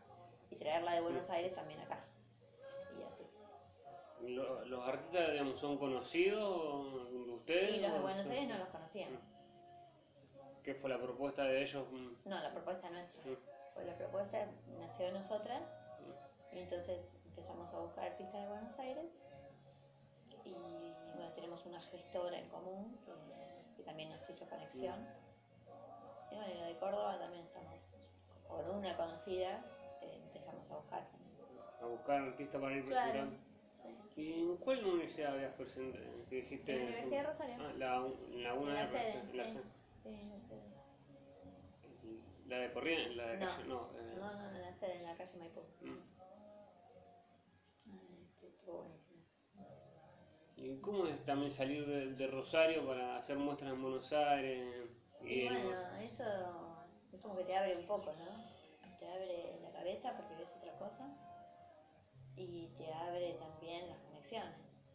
Y 0.51 0.55
traerla 0.55 0.93
de 0.93 1.01
Buenos 1.01 1.29
Aires 1.29 1.55
también 1.55 1.79
acá. 1.79 2.03
Y 2.99 3.03
así. 3.03 3.25
Lo- 4.21 4.63
¿Los 4.65 4.87
artistas 4.87 5.31
digamos, 5.31 5.59
son 5.59 5.77
conocidos 5.77 7.11
de 7.11 7.31
ustedes? 7.31 7.75
Y 7.75 7.81
los 7.81 7.91
de 7.93 7.99
Buenos 7.99 8.27
Aires 8.29 8.47
no 8.49 8.57
los 8.57 8.67
conocíamos. 8.69 9.19
¿Qué 10.63 10.75
fue 10.75 10.89
la 10.89 10.97
propuesta 11.01 11.43
de 11.45 11.61
ellos? 11.63 11.85
Mm, 11.91 12.29
No, 12.29 12.39
la 12.39 12.51
propuesta 12.51 12.89
nuestra. 12.89 13.21
mm, 13.23 13.35
Pues 13.73 13.85
la 13.87 13.97
propuesta 13.97 14.45
nació 14.79 15.05
de 15.07 15.11
nosotras 15.13 15.79
y 16.53 16.59
entonces 16.59 17.17
empezamos 17.33 17.73
a 17.73 17.79
buscar 17.79 18.05
artistas 18.05 18.41
de 18.41 18.47
Buenos 18.47 18.77
Aires 18.77 19.11
y 20.45 20.51
bueno, 21.15 21.31
tenemos 21.33 21.65
una 21.65 21.81
gestora 21.81 22.37
en 22.37 22.47
común 22.47 22.95
que, 23.03 23.75
que 23.77 23.83
también 23.83 24.09
nos 24.09 24.29
hizo 24.29 24.45
conexión. 24.47 25.03
Y 26.31 26.35
bueno, 26.35 26.51
y 26.53 26.57
la 26.59 26.65
de 26.67 26.77
Córdoba 26.77 27.17
también 27.17 27.43
estamos 27.43 27.91
con 28.47 28.69
una 28.69 28.95
conocida, 28.95 29.65
eh, 30.01 30.21
empezamos 30.25 30.69
a 30.69 30.75
buscar. 30.75 31.07
A 31.81 31.85
buscar 31.87 32.21
artistas 32.21 32.61
para 32.61 32.75
ir 32.75 32.85
Claro. 32.85 33.11
presentando. 33.11 33.43
¿Y 34.15 34.33
en 34.33 34.57
cuál 34.57 34.85
universidad 34.85 35.33
habías 35.33 35.53
presentado? 35.53 36.05
Que 36.29 36.35
dijiste 36.35 36.71
En 36.73 36.77
la 36.81 36.85
Universidad 36.85 37.21
de 37.23 37.27
Rosario. 37.29 37.55
Ah, 37.59 37.73
la, 37.77 37.87
la 38.43 38.53
una 38.53 38.69
En 38.71 38.75
la 38.75 38.81
de 38.81 38.85
sede, 38.91 39.13
Rosario, 39.13 39.33
la 39.33 39.43
sí. 39.45 39.51
sede. 39.53 39.63
Sí, 40.03 40.09
en 40.09 40.29
la 40.29 40.39
sede. 40.39 40.61
La 42.47 42.57
de 42.59 42.71
Corrientes, 42.73 43.15
la 43.15 43.25
de 43.27 43.37
No. 43.37 43.45
calle, 43.47 43.63
no. 43.67 43.89
eh, 43.97 44.15
No, 44.19 44.33
no, 44.35 44.49
en 44.51 44.61
la 44.61 44.73
sede, 44.73 44.97
en 44.97 45.03
la 45.05 45.15
calle 45.15 45.37
Maipú. 45.39 45.61
mm. 45.81 46.12
Estuvo 48.63 48.77
buenísimo. 48.77 49.19
¿Y 50.55 50.79
cómo 50.79 51.05
es 51.07 51.25
también 51.25 51.51
salir 51.51 51.85
de, 51.85 52.13
de 52.13 52.27
Rosario 52.27 52.85
para 52.87 53.17
hacer 53.17 53.35
muestras 53.37 53.73
en 53.73 53.81
Buenos 53.81 54.13
Aires? 54.13 54.87
Y 55.21 55.41
el- 55.41 55.53
bueno, 55.53 55.97
eso 56.01 56.23
es 57.11 57.19
como 57.21 57.35
que 57.35 57.43
te 57.43 57.55
abre 57.57 57.75
un 57.75 57.85
poco, 57.85 58.13
¿no? 58.13 58.97
Te 58.99 59.05
abre 59.09 59.59
la 59.61 59.71
cabeza 59.71 60.15
porque 60.15 60.33
ves 60.35 60.55
otra 60.55 60.71
cosa 60.77 61.05
y 62.37 62.67
te 62.77 62.89
abre 62.93 63.33
también 63.33 63.89
las 63.89 63.97
conexiones, 63.99 64.85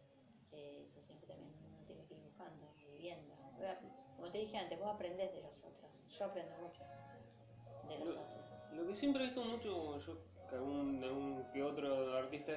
que 0.50 0.82
eso 0.84 1.02
siempre 1.02 1.26
también 1.28 1.52
uno 1.68 1.84
tiene 1.86 2.06
que 2.06 2.14
ir 2.14 2.20
buscando 2.20 2.66
y 2.86 2.92
viviendo. 2.92 3.34
Como 4.16 4.30
te 4.30 4.38
dije 4.38 4.56
antes, 4.56 4.78
vos 4.78 4.88
aprendés 4.94 5.30
de 5.34 5.42
los 5.42 5.62
otros, 5.62 6.02
yo 6.18 6.24
aprendo 6.24 6.56
mucho 6.56 6.82
de 7.86 7.98
los 7.98 8.14
Lo- 8.14 8.20
otros. 8.22 8.46
Lo 8.72 8.86
que 8.86 8.94
siempre 8.94 9.22
he 9.22 9.26
visto 9.26 9.44
mucho, 9.44 9.98
yo 9.98 10.16
que 10.48 10.54
algún, 10.56 11.02
algún 11.04 11.44
que 11.52 11.62
otro 11.62 12.16
artista 12.16 12.52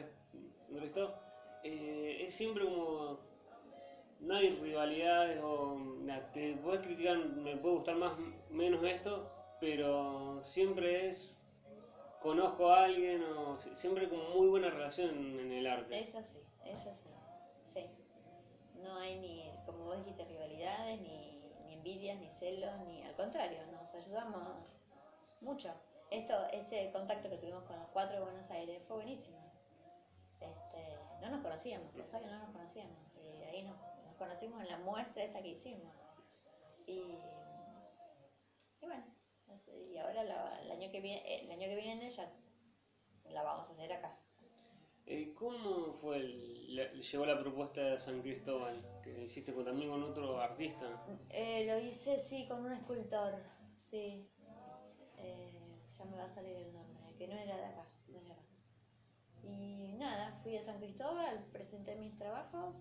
entrevistado, 0.71 1.13
eh, 1.63 2.23
es 2.25 2.33
siempre 2.33 2.65
como 2.65 3.19
no 4.19 4.35
hay 4.35 4.49
rivalidades 4.49 5.39
o 5.41 5.77
te 6.33 6.53
puedes 6.55 6.81
criticar, 6.81 7.17
me 7.17 7.55
puede 7.57 7.75
gustar 7.75 7.95
más 7.95 8.13
menos 8.49 8.83
esto, 8.83 9.29
pero 9.59 10.41
siempre 10.43 11.09
es 11.09 11.35
conozco 12.21 12.69
a 12.71 12.83
alguien 12.85 13.23
o 13.23 13.59
si- 13.59 13.75
siempre 13.75 14.07
con 14.09 14.19
muy 14.33 14.47
buena 14.47 14.69
relación 14.69 15.39
en 15.39 15.51
el 15.51 15.67
arte. 15.67 15.99
Es 15.99 16.15
así, 16.15 16.37
es 16.65 16.85
así, 16.85 17.09
sí. 17.73 17.85
No 18.83 18.95
hay 18.95 19.15
ni, 19.15 19.51
como 19.65 19.85
vos 19.85 19.97
dijiste, 19.97 20.23
rivalidades, 20.25 20.99
ni, 21.01 21.37
ni 21.65 21.73
envidias, 21.73 22.19
ni 22.19 22.29
celos, 22.31 22.71
ni 22.87 23.03
al 23.03 23.15
contrario, 23.15 23.59
nos 23.71 23.93
ayudamos 23.95 24.43
mucho. 25.41 25.73
Esto, 26.11 26.33
este 26.51 26.91
contacto 26.91 27.29
que 27.29 27.37
tuvimos 27.37 27.63
con 27.63 27.77
los 27.77 27.87
cuatro 27.93 28.17
de 28.17 28.23
Buenos 28.23 28.49
Aires 28.51 28.81
fue 28.87 28.97
buenísimo. 28.97 29.50
No 31.21 31.29
nos 31.29 31.41
conocíamos, 31.41 31.91
pensá 31.93 32.19
que 32.19 32.25
no 32.27 32.39
nos 32.39 32.49
conocíamos. 32.51 32.97
Y 33.15 33.43
ahí 33.43 33.63
nos, 33.63 33.77
nos 34.05 34.15
conocimos 34.17 34.61
en 34.61 34.67
la 34.69 34.77
muestra 34.79 35.23
esta 35.23 35.41
que 35.41 35.49
hicimos. 35.49 35.93
Y, 36.87 36.99
y 38.81 38.85
bueno, 38.85 39.03
y 39.91 39.97
ahora 39.97 40.23
la- 40.23 40.61
el, 40.61 40.71
año 40.71 40.91
que 40.91 40.99
viene, 40.99 41.43
el 41.43 41.51
año 41.51 41.67
que 41.67 41.75
viene 41.75 42.09
ya 42.09 42.31
la 43.29 43.43
vamos 43.43 43.69
a 43.69 43.73
hacer 43.73 43.93
acá. 43.93 44.17
Eh, 45.05 45.33
¿Cómo 45.35 45.93
fue 45.93 46.17
el- 46.17 46.75
la- 46.75 46.91
llegó 46.91 47.25
la 47.25 47.39
propuesta 47.39 47.81
de 47.81 47.99
San 47.99 48.21
Cristóbal 48.21 48.75
que 49.03 49.23
hiciste 49.23 49.53
con, 49.53 49.65
también 49.65 49.89
con 49.91 50.03
otro 50.03 50.39
artista? 50.39 50.87
Eh, 51.29 51.65
lo 51.65 51.79
hice, 51.79 52.17
sí, 52.19 52.47
con 52.47 52.65
un 52.65 52.71
escultor, 52.73 53.35
sí. 53.89 54.27
Eh, 55.17 55.51
ya 55.97 56.05
me 56.05 56.17
va 56.17 56.25
a 56.25 56.29
salir 56.29 56.55
el 56.55 56.73
nombre, 56.73 57.13
que 57.17 57.27
no 57.27 57.35
era 57.37 57.55
de 57.57 57.65
acá. 57.65 57.90
Y 59.43 59.93
nada, 59.97 60.39
fui 60.43 60.55
a 60.55 60.61
San 60.61 60.79
Cristóbal, 60.79 61.45
presenté 61.51 61.95
mis 61.95 62.15
trabajos 62.17 62.75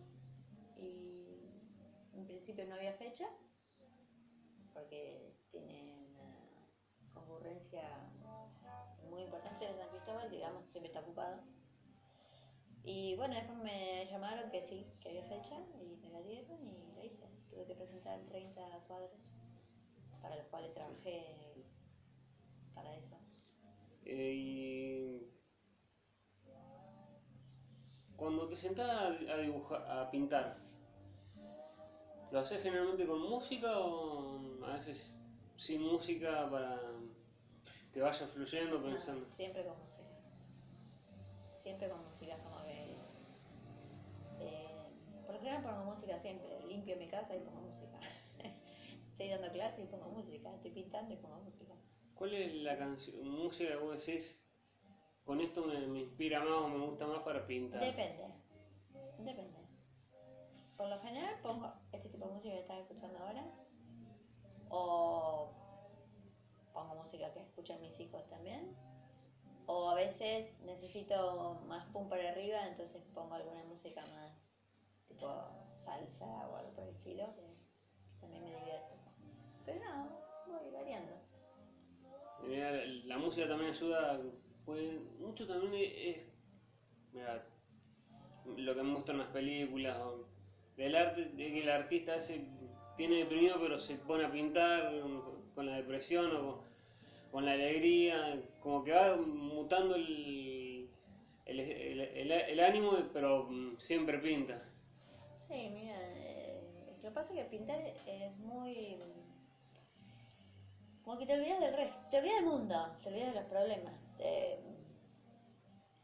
y 0.77 1.51
en 2.15 2.27
principio 2.27 2.67
no 2.67 2.75
había 2.75 2.93
fecha, 2.93 3.27
porque 4.73 5.35
tiene 5.51 5.97
una 6.15 7.13
concurrencia 7.15 7.83
muy 9.11 9.23
importante 9.23 9.67
de 9.67 9.75
San 9.75 9.89
Cristóbal, 9.89 10.31
digamos, 10.31 10.65
siempre 10.69 10.89
está 10.89 11.01
ocupado. 11.01 11.41
Y 12.85 13.15
bueno, 13.17 13.35
después 13.35 13.59
me 13.59 14.07
llamaron 14.07 14.51
que 14.51 14.63
sí, 14.65 14.87
que 15.03 15.11
había 15.11 15.25
fecha 15.25 15.57
y 15.81 15.97
me 15.97 16.11
la 16.11 16.23
dieron 16.23 16.59
y 16.67 16.93
la 16.97 17.05
hice. 17.05 17.27
Tuve 17.51 17.67
que 17.67 17.75
presentar 17.75 18.21
30 18.29 18.63
cuadros 18.87 19.11
para 20.23 20.37
los 20.37 20.47
cuales 20.47 20.73
trabajé 20.73 21.27
para 22.75 22.95
eso. 22.97 23.17
Eh, 24.05 25.31
cuando 28.21 28.47
te 28.47 28.55
sentás 28.55 28.89
a, 28.91 29.07
a 29.09 29.37
dibujar, 29.39 29.91
a 29.91 30.11
pintar, 30.11 30.59
¿lo 32.31 32.39
haces 32.39 32.63
generalmente 32.63 33.07
con 33.07 33.21
música 33.23 33.79
o 33.79 34.39
a 34.65 34.75
veces 34.75 35.19
sin 35.57 35.83
música 35.83 36.49
para 36.51 36.79
que 37.93 38.01
vaya 38.03 38.27
fluyendo 38.29 38.79
No, 38.79 38.85
pensando? 38.85 39.25
siempre 39.25 39.65
con 39.65 39.77
música. 39.79 40.05
Siempre 41.49 41.89
con 41.89 42.05
música, 42.05 42.37
como 42.39 42.65
que... 42.67 42.95
eh, 44.41 44.69
por 45.27 45.35
lo 45.35 45.41
general 45.41 45.63
pongo 45.63 45.85
música 45.93 46.17
siempre. 46.19 46.61
Limpio 46.67 46.97
mi 46.97 47.09
casa 47.09 47.35
y 47.37 47.41
pongo 47.41 47.61
música. 47.63 47.99
Estoy 49.11 49.29
dando 49.29 49.51
clases 49.53 49.85
y 49.85 49.87
pongo 49.89 50.11
música. 50.11 50.55
Estoy 50.55 50.71
pintando 50.73 51.13
y 51.15 51.17
pongo 51.17 51.41
música. 51.41 51.75
¿Cuál 52.15 52.35
es 52.35 52.55
la 52.63 52.77
canción, 52.79 53.27
música 53.29 53.71
que 53.71 53.77
vos 53.77 54.05
decís? 54.07 54.41
Con 55.31 55.41
esto 55.41 55.63
me, 55.63 55.79
me 55.87 56.01
inspira 56.01 56.41
más 56.41 56.51
o 56.51 56.69
me 56.69 56.85
gusta 56.87 57.07
más 57.07 57.21
para 57.23 57.47
pintar. 57.47 57.81
Depende. 57.81 58.35
Depende. 59.19 59.61
Por 60.77 60.89
lo 60.89 60.99
general 60.99 61.39
pongo 61.41 61.73
este 61.93 62.09
tipo 62.09 62.27
de 62.27 62.33
música 62.33 62.55
que 62.55 62.61
estás 62.63 62.81
escuchando 62.81 63.17
ahora. 63.21 63.45
O 64.71 65.53
pongo 66.73 66.97
música 66.97 67.33
que 67.33 67.43
escuchan 67.43 67.81
mis 67.81 68.01
hijos 68.01 68.29
también. 68.29 68.77
O 69.67 69.91
a 69.91 69.95
veces 69.95 70.59
necesito 70.63 71.61
más 71.69 71.87
pum 71.93 72.09
para 72.09 72.31
arriba, 72.31 72.67
entonces 72.67 73.01
pongo 73.15 73.37
alguna 73.37 73.63
música 73.67 74.01
más 74.01 74.33
tipo 75.07 75.29
salsa 75.79 76.49
o 76.49 76.57
algo 76.57 76.73
por 76.73 76.83
el 76.83 76.91
estilo, 76.91 77.33
que 77.37 77.55
también 78.21 78.43
me 78.43 78.49
divierte. 78.49 78.97
Pero 79.65 79.79
no, 79.79 80.59
voy 80.59 80.73
variando. 80.73 81.13
La, 82.49 82.85
la 83.15 83.19
música 83.19 83.47
también 83.47 83.71
ayuda, 83.71 84.19
puede- 84.65 84.99
mucho 85.19 85.47
también 85.47 85.75
es, 85.75 86.17
es- 86.17 86.23
mirá, 87.13 87.45
lo 88.57 88.75
que 88.75 88.83
muestran 88.83 89.19
las 89.19 89.29
películas, 89.29 89.97
o 89.99 90.27
del 90.77 90.95
arte, 90.97 91.25
de 91.27 91.53
que 91.53 91.61
el 91.63 91.69
artista 91.71 92.17
ese 92.17 92.41
tiene 92.97 93.17
deprimido 93.17 93.59
pero 93.61 93.79
se 93.79 93.97
pone 93.97 94.25
a 94.25 94.31
pintar 94.33 95.01
con, 95.55 95.67
la 95.67 95.77
depresión 95.77 96.35
o 96.37 96.65
con, 97.31 97.45
la 97.45 97.53
alegría, 97.53 98.43
como 98.61 98.83
que 98.85 98.93
va 98.93 99.17
mutando 99.17 99.95
el, 99.95 100.89
el, 101.47 101.61
el- 101.61 102.01
el- 102.01 102.31
el 102.33 102.61
ánimo, 102.61 102.93
pero 103.13 103.47
mm, 103.49 103.79
siempre 103.79 104.19
pinta. 104.19 104.63
Sí, 105.49 105.69
mira, 105.73 105.97
eh, 106.17 106.63
lo 106.97 107.03
que 107.03 107.11
pasa 107.11 107.33
es 107.35 107.41
que 107.41 107.45
pintar 107.47 107.81
es 108.07 108.37
muy... 108.39 108.97
Como 111.05 111.19
que 111.19 111.27
te 111.27 111.35
olvidas 111.35 111.61
del 111.61 111.75
resto, 111.75 111.97
te 112.11 112.19
olvidas 112.19 112.37
del 112.37 112.45
mundo, 112.45 112.87
te 113.03 113.09
olvidas 113.09 113.35
de 113.35 113.41
los 113.41 113.49
problemas. 113.51 113.95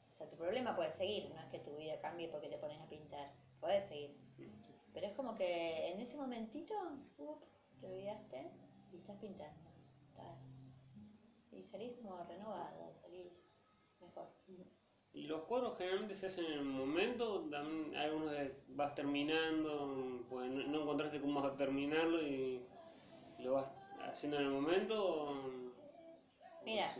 O 0.08 0.12
sea, 0.12 0.28
tu 0.28 0.36
problema 0.36 0.74
puede 0.74 0.92
seguir, 0.92 1.28
no 1.30 1.40
es 1.40 1.46
que 1.48 1.58
tu 1.58 1.76
vida 1.76 2.00
cambie 2.00 2.28
porque 2.28 2.48
te 2.48 2.56
pones 2.56 2.80
a 2.80 2.86
pintar, 2.88 3.28
puedes 3.60 3.84
seguir. 3.86 4.10
Pero 4.94 5.06
es 5.06 5.12
como 5.12 5.34
que 5.34 5.88
en 5.88 6.00
ese 6.00 6.16
momentito, 6.16 6.74
up, 7.18 7.44
te 7.80 7.86
olvidaste 7.86 8.46
y 8.92 8.96
estás 8.96 9.16
pintando. 9.18 9.70
Estás, 10.00 10.62
y 11.52 11.62
salís 11.62 11.92
como 11.96 12.16
renovado, 12.24 12.92
salís 12.94 13.32
mejor. 14.00 14.26
¿Y 15.12 15.22
los 15.22 15.42
cuadros 15.42 15.76
generalmente 15.76 16.14
se 16.14 16.26
hacen 16.26 16.44
en 16.46 16.52
el 16.52 16.64
momento? 16.64 17.40
También 17.50 17.94
algunos 17.96 18.32
vas 18.68 18.94
terminando, 18.94 19.92
pues 20.30 20.50
no, 20.50 20.80
encontraste 20.82 21.20
cómo 21.20 21.40
vas 21.42 21.52
a 21.52 21.56
terminarlo 21.56 22.22
y 22.22 22.60
lo 23.38 23.52
vas 23.52 23.70
haciendo 24.08 24.38
en 24.38 24.44
el 24.44 24.50
momento. 24.50 24.94
o- 25.04 25.66
Mira, 26.64 26.94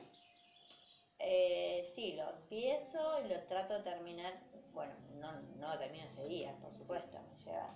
eh, 1.18 1.82
sí, 1.94 2.12
lo 2.12 2.28
empiezo 2.30 3.18
y 3.18 3.28
lo 3.28 3.40
trato 3.42 3.74
de 3.74 3.80
terminar. 3.80 4.34
Bueno, 4.72 4.94
no, 5.20 5.32
no 5.58 5.72
lo 5.72 5.78
termino 5.78 6.04
ese 6.04 6.24
día, 6.26 6.52
por 6.60 6.70
supuesto, 6.72 7.18
me 7.30 7.36
lleva, 7.44 7.74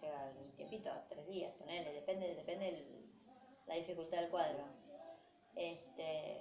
lleva 0.00 0.30
un 0.38 0.52
tiempito, 0.56 0.90
tres 1.08 1.26
días, 1.26 1.52
ponele, 1.58 1.92
depende, 1.92 2.34
depende 2.34 2.84
la 3.66 3.74
dificultad 3.74 4.18
del 4.18 4.28
cuadro. 4.28 4.64
Este, 5.56 6.36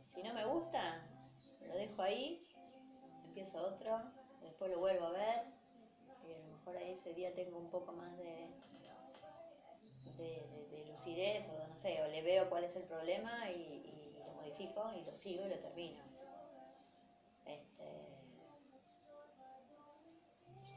si 0.00 0.22
no 0.22 0.32
me 0.32 0.44
gusta, 0.44 1.02
lo 1.68 1.74
dejo 1.74 2.02
ahí, 2.02 2.40
empiezo 3.24 3.62
otro, 3.62 4.00
después 4.42 4.70
lo 4.70 4.78
vuelvo 4.78 5.04
a 5.04 5.10
ver, 5.10 5.42
y 6.28 6.32
a 6.32 6.38
lo 6.38 6.46
mejor 6.56 6.76
ahí 6.76 6.90
ese 6.90 7.12
día 7.12 7.32
tengo 7.34 7.58
un 7.58 7.68
poco 7.70 7.92
más 7.92 8.16
de, 8.16 8.48
de, 10.16 10.46
de- 10.48 10.66
de 10.70 10.84
lucidez 10.90 11.48
o 11.48 11.66
no 11.66 11.76
sé, 11.76 12.02
o 12.02 12.08
le 12.08 12.22
veo 12.22 12.48
cuál 12.48 12.64
es 12.64 12.74
el 12.76 12.84
problema 12.84 13.50
y, 13.50 14.05
modifico 14.46 14.92
y 14.96 15.04
lo 15.04 15.12
sigo 15.12 15.44
y 15.44 15.48
lo 15.48 15.58
termino. 15.58 15.98
Este, 17.46 17.84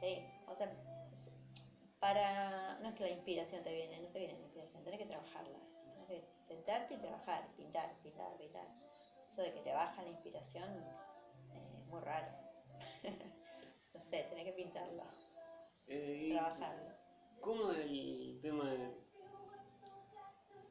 sí, 0.00 0.18
o 0.48 0.54
sea, 0.54 0.70
para, 2.00 2.78
no 2.80 2.88
es 2.88 2.94
que 2.94 3.04
la 3.04 3.10
inspiración 3.10 3.62
te 3.62 3.74
viene, 3.74 4.00
no 4.00 4.08
te 4.08 4.18
viene 4.18 4.34
la 4.34 4.40
inspiración, 4.40 4.82
tenés 4.84 4.98
que 4.98 5.06
trabajarla, 5.06 5.58
tenés 5.84 6.08
que 6.08 6.24
sentarte 6.46 6.94
y 6.94 6.98
trabajar, 6.98 7.46
pintar, 7.56 7.94
pintar, 8.02 8.36
pintar. 8.38 8.66
Eso 9.24 9.42
de 9.42 9.52
que 9.52 9.60
te 9.60 9.72
baja 9.72 10.02
la 10.02 10.10
inspiración 10.10 10.68
eh, 11.52 11.78
es 11.78 11.86
muy 11.86 12.00
raro. 12.00 12.32
no 13.94 14.00
sé, 14.00 14.26
tenés 14.30 14.44
que 14.44 14.52
pintarlo, 14.52 15.04
Eh, 15.86 16.28
trabajarlo. 16.32 16.90
¿Cómo 17.40 17.70
es 17.72 17.78
el 17.78 18.38
tema 18.42 18.70
de, 18.70 18.90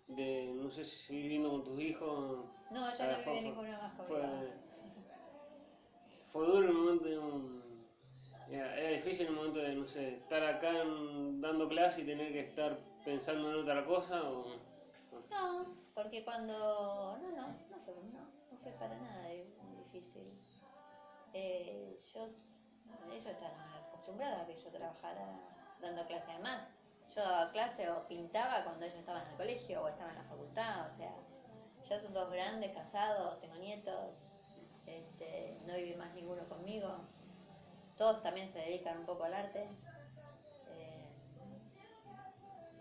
de, 0.08 0.53
no 0.56 0.70
sé 0.70 0.86
si 0.86 0.96
seguir 0.98 1.24
viviendo 1.24 1.50
con 1.51 1.63
tus 1.63 1.82
hijos? 1.82 2.58
No, 2.71 2.93
ya 2.93 3.03
Ah, 3.05 3.07
no 3.07 3.23
fue- 3.23 3.33
vive 3.33 3.41
fue- 3.41 3.41
ninguna 3.41 3.77
más 3.79 3.93
Fue, 3.95 4.07
conmigo. 4.07 4.53
fue 6.31 6.45
duro 6.45 6.67
el 6.67 6.71
momento, 6.73 7.05
digamos, 7.05 7.43
era, 8.49 8.77
era 8.77 8.89
difícil 8.91 9.27
el 9.27 9.33
momento 9.33 9.59
de, 9.59 9.75
no 9.75 9.88
sé, 9.88 10.13
estar 10.15 10.43
acá 10.43 10.81
en- 10.81 11.41
dando 11.41 11.67
clase 11.67 12.01
y 12.01 12.05
tener 12.05 12.31
que 12.31 12.41
estar 12.41 12.77
pensando 13.03 13.49
en 13.49 13.55
otra 13.61 13.83
cosa 13.85 14.29
o... 14.29 14.45
No, 15.31 15.65
porque 15.93 16.23
cuando. 16.23 17.17
No, 17.21 17.31
no, 17.31 17.47
no 17.69 17.79
fue, 17.85 17.93
no, 17.95 18.19
no 18.51 18.57
fue 18.63 18.71
para 18.73 18.95
nada 18.97 19.27
di- 19.27 19.53
difícil. 19.77 20.23
Eh, 21.33 21.95
ellos, 22.15 22.55
ellos 23.11 23.25
están 23.25 23.51
acostumbrados 23.88 24.41
a 24.41 24.45
que 24.47 24.55
yo 24.55 24.69
trabajara 24.71 25.25
dando 25.81 26.05
clase. 26.07 26.31
Además, 26.31 26.71
yo 27.15 27.21
daba 27.21 27.51
clase 27.51 27.89
o 27.89 28.07
pintaba 28.07 28.63
cuando 28.63 28.85
ellos 28.85 28.97
estaban 28.99 29.23
en 29.23 29.31
el 29.31 29.38
colegio 29.38 29.81
o 29.83 29.88
estaban 29.88 30.15
en 30.15 30.23
la 30.23 30.29
facultad. 30.29 30.89
O 30.89 30.93
sea, 30.95 31.11
ya 31.89 32.00
son 32.00 32.13
todos 32.13 32.31
grandes, 32.31 32.72
casados, 32.72 33.39
tengo 33.41 33.55
nietos, 33.55 34.13
este, 34.86 35.58
no 35.65 35.75
vive 35.75 35.96
más 35.98 36.13
ninguno 36.13 36.48
conmigo. 36.48 36.89
Todos 37.98 38.22
también 38.24 38.48
se 38.48 38.59
dedican 38.59 39.00
un 39.00 39.05
poco 39.05 39.24
al 39.25 39.33
arte. 39.33 39.63
Eh, 40.75 41.05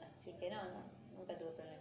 así 0.06 0.32
que 0.34 0.50
no, 0.50 0.62
no, 0.62 0.82
nunca 1.16 1.36
tuve 1.38 1.50
problemas. 1.50 1.78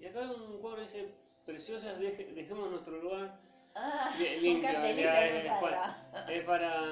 Y 0.00 0.06
acá 0.06 0.20
hay 0.20 0.26
un 0.30 0.60
cuadro 0.60 0.76
que 0.78 0.82
dice, 0.82 1.08
preciosas, 1.44 1.98
deje- 1.98 2.32
dejemos 2.34 2.70
nuestro 2.70 3.00
lugar 3.00 3.38
Ah, 3.74 4.14
limpio. 4.18 4.70
es, 4.84 5.52
cuadro. 5.60 5.76
pa- 5.76 6.32
es 6.32 6.44
para... 6.44 6.82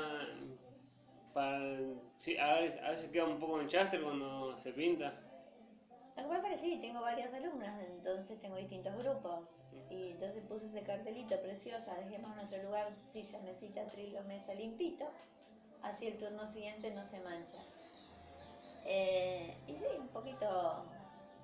para 1.33 1.79
sí, 2.19 2.37
a 2.39 2.55
veces, 2.61 2.83
a 2.83 2.91
veces 2.91 3.11
queda 3.11 3.25
un 3.25 3.39
poco 3.39 3.61
en 3.61 3.69
chaster 3.69 4.03
cuando 4.03 4.57
se 4.59 4.73
pinta. 4.73 5.15
Lo 6.17 6.23
que 6.23 6.29
pasa 6.29 6.49
es 6.53 6.61
que 6.61 6.67
sí, 6.69 6.79
tengo 6.81 7.01
varias 7.01 7.33
alumnas, 7.35 7.81
entonces 7.89 8.41
tengo 8.41 8.57
distintos 8.57 8.97
grupos. 8.97 9.61
Y 9.91 10.13
entonces 10.13 10.45
puse 10.45 10.67
ese 10.67 10.83
cartelito 10.83 11.41
preciosa, 11.41 11.95
dejemos 11.97 12.33
en 12.39 12.47
otro 12.47 12.63
lugar, 12.63 12.89
silla, 13.13 13.39
mesita, 13.41 13.85
trilo, 13.87 14.23
mesa, 14.25 14.55
limpito. 14.55 15.05
Así 15.83 16.07
el 16.07 16.17
turno 16.19 16.51
siguiente 16.53 16.95
no 16.95 17.05
se 17.05 17.21
mancha. 17.21 17.59
Eh, 18.87 19.55
y 19.67 19.73
sí, 19.73 19.85
un 19.99 20.09
poquito 20.09 20.85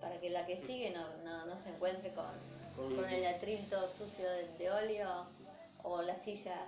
para 0.00 0.18
que 0.20 0.30
la 0.30 0.46
que 0.46 0.56
sigue 0.56 0.90
no, 0.92 1.04
no, 1.24 1.46
no 1.46 1.56
se 1.56 1.70
encuentre 1.70 2.12
con, 2.14 2.26
Con- 2.76 2.94
con 2.96 3.08
el 3.10 3.26
atril 3.26 3.68
todo 3.68 3.88
sucio 3.88 4.30
de, 4.30 4.48
de 4.56 4.70
óleo 4.70 5.26
o 5.82 6.02
la 6.02 6.16
silla 6.16 6.66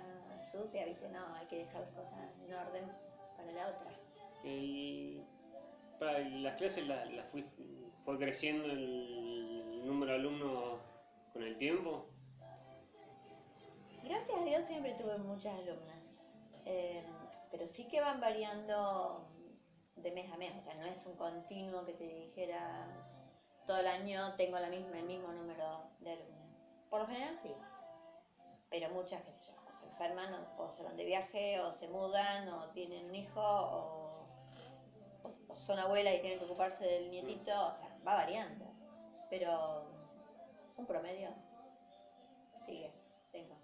sucia, 0.51 0.85
¿viste? 0.85 1.09
No, 1.09 1.33
hay 1.35 1.45
que 1.47 1.57
dejar 1.59 1.81
las 1.81 1.91
cosas 1.91 2.13
en 2.45 2.53
orden 2.53 2.85
para 3.37 3.51
la 3.51 3.67
otra. 3.69 3.91
El- 4.43 5.23
para 5.99 6.19
las 6.19 6.55
clases 6.57 6.85
las 6.87 7.11
las 7.11 7.25
fui- 7.29 7.45
fue 8.03 8.17
creciendo 8.17 8.65
el 8.65 9.85
número 9.85 10.13
de 10.13 10.17
alumnos 10.19 10.79
con 11.31 11.43
el 11.43 11.57
tiempo. 11.57 12.05
Gracias 14.03 14.37
a 14.37 14.43
Dios 14.43 14.65
siempre 14.65 14.93
tuve 14.93 15.17
muchas 15.17 15.53
alumnas, 15.59 16.19
Eh, 16.65 17.03
pero 17.51 17.67
sí 17.67 17.85
que 17.87 17.99
van 17.99 18.19
variando 18.21 19.25
de 19.97 20.11
mes 20.11 20.31
a 20.31 20.37
mes, 20.37 20.53
o 20.57 20.61
sea, 20.61 20.73
no 20.75 20.85
es 20.85 21.05
un 21.05 21.15
continuo 21.15 21.85
que 21.85 21.93
te 21.93 22.03
dijera 22.05 22.87
todo 23.67 23.79
el 23.79 23.87
año 23.87 24.33
tengo 24.35 24.57
la 24.59 24.69
misma, 24.69 24.97
el 24.99 25.05
mismo 25.05 25.31
número 25.31 25.81
de 25.99 26.11
alumnas. 26.13 26.57
Por 26.89 27.01
lo 27.01 27.05
general 27.07 27.35
sí, 27.37 27.51
pero 28.69 28.89
muchas, 28.91 29.21
o 29.27 29.73
se 29.73 29.85
enferman 29.85 30.33
o, 30.57 30.69
se 30.69 30.83
van 30.83 30.95
de 30.97 31.05
viaje 31.05 31.59
o 31.61 31.71
se 31.73 31.87
mudan 31.89 32.47
o 32.49 32.69
tienen 32.69 33.05
un 33.05 33.15
hijo 33.15 33.41
o- 33.41 34.25
o 35.49 35.57
son 35.57 35.79
abuelas 35.79 36.15
y 36.15 36.19
tienen 36.19 36.39
que 36.39 36.45
ocuparse 36.45 36.83
del 36.85 37.09
nietito, 37.11 37.51
o 37.51 37.73
sea, 37.73 37.92
va 38.05 38.13
variando, 38.15 38.65
pero 39.29 39.83
un 40.77 40.85
promedio 40.85 41.29
sigue, 42.65 42.89
tengo. 43.31 43.55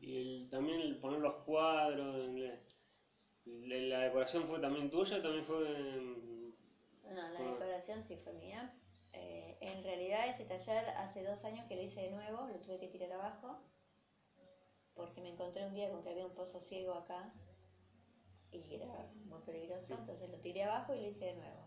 Y 0.00 0.16
el- 0.16 0.48
también 0.50 0.80
el 0.80 0.96
poner 0.98 1.20
los 1.20 1.34
cuadros, 1.44 2.16
el- 2.16 2.58
el- 3.46 3.88
la 3.90 4.00
decoración 4.00 4.46
fue 4.46 4.58
también 4.60 4.90
tuya, 4.90 5.20
también 5.20 5.44
fue... 5.44 5.98
mm, 6.00 6.52
No, 7.14 7.28
la 7.30 7.40
decoración 7.52 8.02
sí 8.02 8.16
fue 8.16 8.32
mía. 8.34 8.70
Eh, 9.12 9.56
en 9.60 9.82
realidad 9.82 10.28
este 10.28 10.44
taller 10.44 10.88
hace 10.96 11.22
dos 11.24 11.44
años 11.44 11.66
que 11.66 11.74
lo 11.76 11.82
hice 11.82 12.00
de 12.02 12.10
nuevo, 12.10 12.46
lo 12.46 12.60
tuve 12.60 12.78
que 12.78 12.86
tirar 12.88 13.12
abajo, 13.12 13.58
porque 14.94 15.20
me 15.20 15.28
encontré 15.28 15.64
un 15.66 15.74
día 15.74 15.90
con 15.90 16.02
que 16.02 16.10
había 16.10 16.24
un 16.24 16.34
pozo 16.34 16.60
ciego 16.60 16.94
acá 16.94 17.32
y 18.52 18.74
era 18.74 19.06
muy 19.24 19.40
peligroso, 19.40 19.94
entonces 19.94 20.28
lo 20.30 20.38
tiré 20.38 20.62
abajo 20.64 20.94
y 20.94 21.00
lo 21.00 21.06
hice 21.08 21.26
de 21.26 21.34
nuevo. 21.34 21.66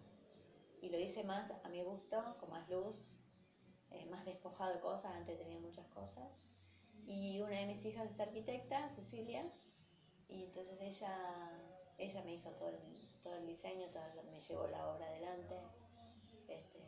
Y 0.84 0.89
lo 0.89 1.00
hice 1.00 1.24
más 1.24 1.50
a 1.63 1.69
mi 1.69 1.82
gusto, 1.82 2.36
con 2.39 2.50
más 2.52 2.69
luz, 2.69 2.96
eh, 3.91 4.06
más 4.12 4.26
despojado 4.26 4.74
de 4.74 4.80
cosas, 4.82 5.13
antes 5.15 5.38
tenía 5.38 5.58
muchas 5.60 5.88
cosas. 5.88 6.30
Y 7.08 7.39
una 7.39 7.58
de 7.58 7.65
mis 7.67 7.86
hijas 7.86 8.12
es 8.13 8.19
arquitecta, 8.19 8.89
Cecilia, 8.89 9.43
y 10.28 10.43
entonces 10.43 10.78
ella, 10.82 11.15
ella 11.98 12.22
me 12.24 12.34
hizo 12.34 12.52
todo 12.52 12.69
el, 12.69 12.80
todo 13.24 13.36
el 13.36 13.48
diseño, 13.48 13.88
toda 13.91 14.08
la- 14.15 14.24
me 14.24 14.41
llevó 14.41 14.67
la 14.67 14.88
obra 14.89 15.08
adelante. 15.08 15.56
Este, 16.50 16.80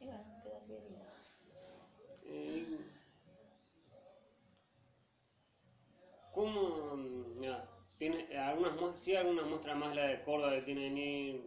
y 0.00 0.06
bueno, 0.06 0.24
quedó 0.42 0.56
así 0.58 0.72
de 0.74 0.80
lindo. 0.82 1.04
¿Cómo... 6.32 6.96
ya, 7.40 7.64
tiene 7.98 8.26
algunas 8.38 8.98
sí, 8.98 9.14
algunas 9.14 9.46
muestras 9.46 9.76
más 9.76 9.94
la 9.94 10.04
de 10.06 10.22
Córdoba 10.22 10.52
que 10.56 10.62
tiene 10.62 10.94
que 10.94 11.40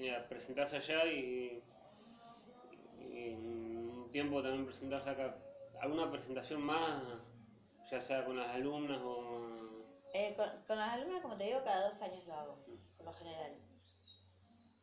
venir 0.00 0.12
eh, 0.12 0.16
a 0.16 0.28
presentarse 0.28 0.76
allá 0.76 1.06
y, 1.06 1.62
y 2.98 3.34
un 3.34 4.08
tiempo 4.10 4.42
también 4.42 4.64
presentarse 4.66 5.10
acá. 5.10 5.36
¿Alguna 5.80 6.10
presentación 6.10 6.62
más, 6.62 7.02
ya 7.90 8.00
sea 8.00 8.24
con 8.24 8.36
las 8.36 8.54
alumnas 8.54 9.00
o...? 9.02 9.48
Eh, 10.12 10.34
con, 10.36 10.48
con 10.66 10.76
las 10.76 10.94
alumnas, 10.94 11.22
como 11.22 11.36
te 11.36 11.44
digo, 11.44 11.62
cada 11.64 11.88
dos 11.88 12.02
años 12.02 12.26
lo 12.26 12.34
hago, 12.34 12.58
por 12.96 13.06
lo 13.06 13.12
general. 13.12 13.52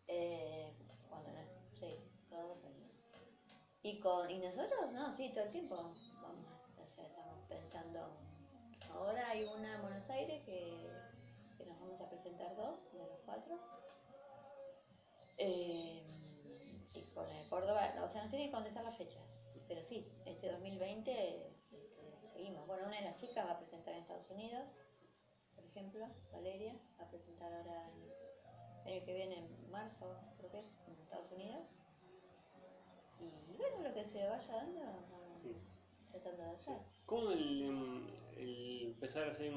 Eh, 0.08 0.74
cuando 1.10 1.30
no, 1.32 1.40
sí, 1.74 2.00
cada 2.30 2.44
dos 2.44 2.64
años. 2.64 2.96
Y 3.84 4.00
con 4.00 4.30
y 4.32 4.40
nosotros, 4.40 4.94
no, 4.94 5.12
sí, 5.12 5.32
todo 5.34 5.44
el 5.46 5.52
tiempo. 5.52 5.76
Vamos, 5.76 6.48
o 6.78 6.88
sea, 6.88 7.06
estamos 7.06 7.44
pensando. 7.50 8.10
Ahora 8.94 9.30
hay 9.30 9.44
una 9.44 9.76
en 9.76 9.82
Buenos 9.82 10.10
Aires 10.10 10.42
que, 10.46 10.90
que 11.58 11.66
nos 11.66 11.80
vamos 11.80 12.00
a 12.02 12.10
presentar 12.10 12.56
dos 12.56 12.92
de 12.94 13.06
los 13.06 13.20
cuatro. 13.26 13.56
Eh, 15.38 16.02
y 16.94 17.02
con 17.14 17.30
el 17.30 17.48
Córdoba, 17.50 17.94
no, 17.96 18.06
o 18.06 18.08
sea, 18.08 18.22
nos 18.22 18.32
tienen 18.32 18.50
que 18.50 18.54
contestar 18.54 18.84
las 18.84 18.98
fechas. 18.98 19.40
Pero 19.68 19.84
sí, 19.84 20.08
este 20.26 20.52
2020 20.52 21.48
este, 21.48 22.18
seguimos. 22.22 22.66
Bueno, 22.68 22.88
una 22.88 22.98
es 22.98 23.04
la 23.04 23.12
más 23.12 23.20
chica 23.20 23.46
va 23.46 23.52
a 23.52 23.58
presentar 23.58 23.94
en 23.94 24.02
Estados 24.02 24.30
Unidos, 24.30 24.70
por 25.58 25.66
ejemplo, 25.66 26.06
Valeria 26.32 26.76
va 27.00 27.06
a 27.06 27.10
presentar 27.10 27.52
ahora 27.52 27.90
el 28.86 28.94
año 28.94 29.06
que 29.06 29.14
viene, 29.14 29.38
en 29.38 29.72
marzo, 29.72 30.20
creo 30.38 30.52
que 30.52 30.60
es, 30.60 30.88
en 30.88 31.02
Estados 31.02 31.32
Unidos. 31.32 31.68
Y 33.20 33.58
bueno, 33.58 33.82
lo 33.82 33.94
que 33.94 34.04
se 34.04 34.28
vaya 34.28 34.56
dando, 34.56 34.82
tratando 36.12 36.44
de 36.44 36.50
hacer. 36.52 36.78
¿Cómo 37.06 37.32
el, 37.32 37.64
em, 37.64 38.08
el 38.38 38.82
empezar 38.86 39.28
a 39.28 39.32
hacer, 39.32 39.52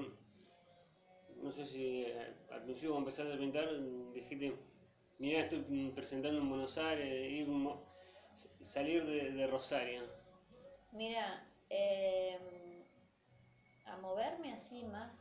no 1.37 1.53
sé 1.53 1.67
si 1.67 2.07
al 2.51 2.63
principio 2.63 2.97
empezaste 2.97 3.35
a 3.35 3.39
pintar 3.39 3.67
dijiste, 4.13 4.57
mira 5.21 5.41
estoy 5.41 5.93
presentando 5.95 6.41
en 6.41 6.49
Buenos 6.49 6.79
Aires, 6.79 7.31
ir, 7.31 7.47
salir 8.63 9.05
de, 9.05 9.47
Rosario? 9.47 10.03
Mira, 10.93 11.47
eh, 11.69 12.39
a 13.85 13.97
moverme 13.99 14.53
así 14.53 14.83
más 14.85 15.13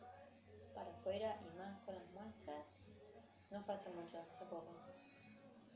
para 0.73 0.89
afuera 0.89 1.37
y 1.45 1.57
más 1.57 1.77
con 1.81 1.95
las 1.95 2.09
muestras, 2.11 2.65
no 3.51 3.61
fue 3.63 3.75
hace 3.75 3.89
mucho, 3.89 4.17
hace 4.31 4.45
poco. 4.45 4.71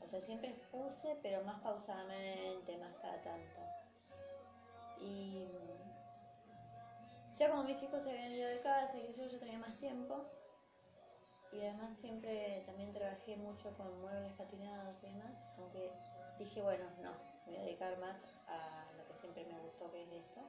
O 0.00 0.08
sea, 0.08 0.20
siempre 0.20 0.50
expuse, 0.50 1.18
pero 1.22 1.42
más 1.44 1.60
pausadamente, 1.60 2.76
más 2.78 2.96
cada 2.98 3.20
tanto. 3.22 3.60
Y 5.00 5.44
ya 7.38 7.50
como 7.50 7.64
mis 7.64 7.82
hijos 7.82 8.02
se 8.02 8.10
habían 8.10 8.32
ido 8.32 8.48
de 8.48 8.60
casa 8.60 8.96
y 8.98 9.12
yo, 9.12 9.26
yo 9.26 9.38
tenía 9.38 9.58
más 9.58 9.76
tiempo. 9.78 10.24
Y 11.54 11.60
además 11.60 11.94
siempre 11.94 12.64
también 12.66 12.92
trabajé 12.92 13.36
mucho 13.36 13.70
con 13.76 14.00
muebles 14.00 14.32
patinados 14.32 14.96
y 15.02 15.06
demás, 15.06 15.32
como 15.54 15.70
que 15.70 15.88
dije, 16.38 16.60
bueno, 16.60 16.84
no, 17.00 17.12
voy 17.46 17.56
a 17.56 17.62
dedicar 17.62 17.96
más 17.98 18.16
a 18.48 18.86
lo 18.96 19.06
que 19.06 19.14
siempre 19.14 19.44
me 19.44 19.58
gustó, 19.60 19.88
que 19.92 20.02
es 20.02 20.10
esto. 20.10 20.40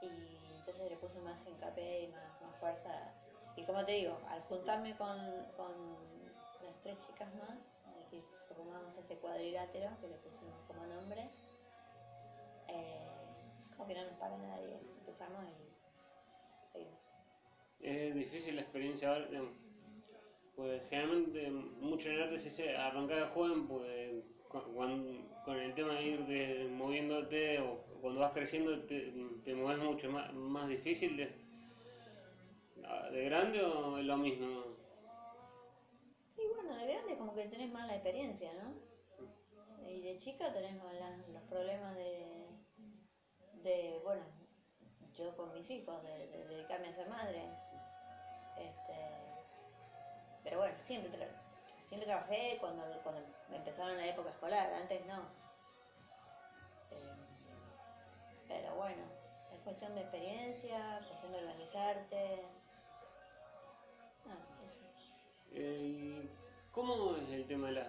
Y 0.00 0.56
entonces 0.56 0.90
le 0.90 0.96
puse 0.96 1.20
más 1.20 1.46
hincapié 1.46 2.04
y 2.04 2.08
más, 2.08 2.40
más 2.40 2.56
fuerza. 2.56 3.12
Y 3.54 3.64
como 3.64 3.84
te 3.84 3.92
digo, 3.92 4.18
al 4.28 4.40
juntarme 4.42 4.96
con, 4.96 5.18
con 5.56 5.72
las 6.64 6.80
tres 6.82 6.98
chicas 7.00 7.28
más, 7.34 7.58
que 8.10 8.22
formamos 8.54 8.96
este 8.96 9.16
cuadrilátero, 9.16 9.90
que 10.00 10.08
le 10.08 10.16
pusimos 10.16 10.60
como 10.66 10.86
nombre, 10.86 11.28
eh, 12.68 13.10
como 13.76 13.86
que 13.86 13.94
no 13.94 14.04
nos 14.04 14.14
para 14.14 14.36
nadie. 14.38 14.80
Empezamos 15.00 15.44
y 15.44 16.66
seguimos. 16.66 16.99
Es 17.80 18.14
difícil 18.14 18.54
la 18.54 18.62
experiencia 18.62 19.18
digamos, 19.26 19.52
pues 20.54 20.82
generalmente 20.88 21.50
mucho 21.50 22.08
en 22.08 22.18
arte 22.20 22.38
se 22.38 22.44
dice 22.48 22.76
arrancar 22.76 23.18
de 23.20 23.26
joven, 23.26 23.66
pues 23.66 24.12
cuan- 24.48 25.28
con, 25.44 25.56
el 25.58 25.74
tema 25.74 25.94
de 25.94 26.04
ir 26.04 26.24
de, 26.26 26.68
moviéndote 26.70 27.58
o 27.60 27.78
cuando 28.00 28.20
vas 28.20 28.32
creciendo 28.32 28.78
te, 28.80 29.12
te 29.44 29.54
mueves 29.54 29.82
mucho 29.82 30.10
más, 30.10 30.32
más 30.32 30.68
difícil 30.68 31.16
de, 31.16 31.30
de 33.12 33.24
grande 33.24 33.62
o 33.62 33.98
es 33.98 34.04
lo 34.04 34.16
mismo. 34.16 34.46
Y 36.36 36.46
bueno, 36.48 36.74
de 36.76 36.86
grande 36.86 37.16
como 37.16 37.34
que 37.34 37.46
tenés 37.46 37.70
más 37.70 37.86
la 37.86 37.94
experiencia, 37.94 38.52
¿no? 38.54 38.72
Y 39.88 40.00
de 40.02 40.16
chica 40.18 40.52
tenés 40.52 40.76
más 40.76 40.94
los 41.32 41.42
problemas 41.44 41.94
de, 41.96 42.46
de, 43.62 44.00
bueno, 44.02 44.22
yo 45.16 45.34
con 45.36 45.52
mis 45.52 45.68
hijos, 45.70 46.02
de, 46.02 46.26
de 46.28 46.44
dedicarme 46.46 46.88
a 46.88 46.92
ser 46.92 47.08
madre. 47.08 47.42
Este, 48.60 48.94
pero 50.44 50.58
bueno, 50.58 50.74
siempre, 50.82 51.10
tra- 51.12 51.86
siempre 51.86 52.06
trabajé 52.06 52.58
cuando, 52.60 52.82
cuando 53.02 53.22
empezaron 53.52 53.96
la 53.96 54.06
época 54.06 54.30
escolar, 54.30 54.72
antes 54.74 55.04
no. 55.06 55.22
Eh, 56.90 57.14
pero 58.48 58.74
bueno, 58.74 59.02
es 59.54 59.60
cuestión 59.62 59.94
de 59.94 60.00
experiencia, 60.02 61.00
cuestión 61.08 61.32
de 61.32 61.38
organizarte. 61.38 62.42
Ah, 64.26 64.64
eso. 64.66 64.78
Eh, 65.52 65.78
¿y 65.82 66.30
¿Cómo 66.72 67.16
es 67.16 67.28
el 67.30 67.46
tema 67.46 67.66
de 67.68 67.72
las, 67.72 67.88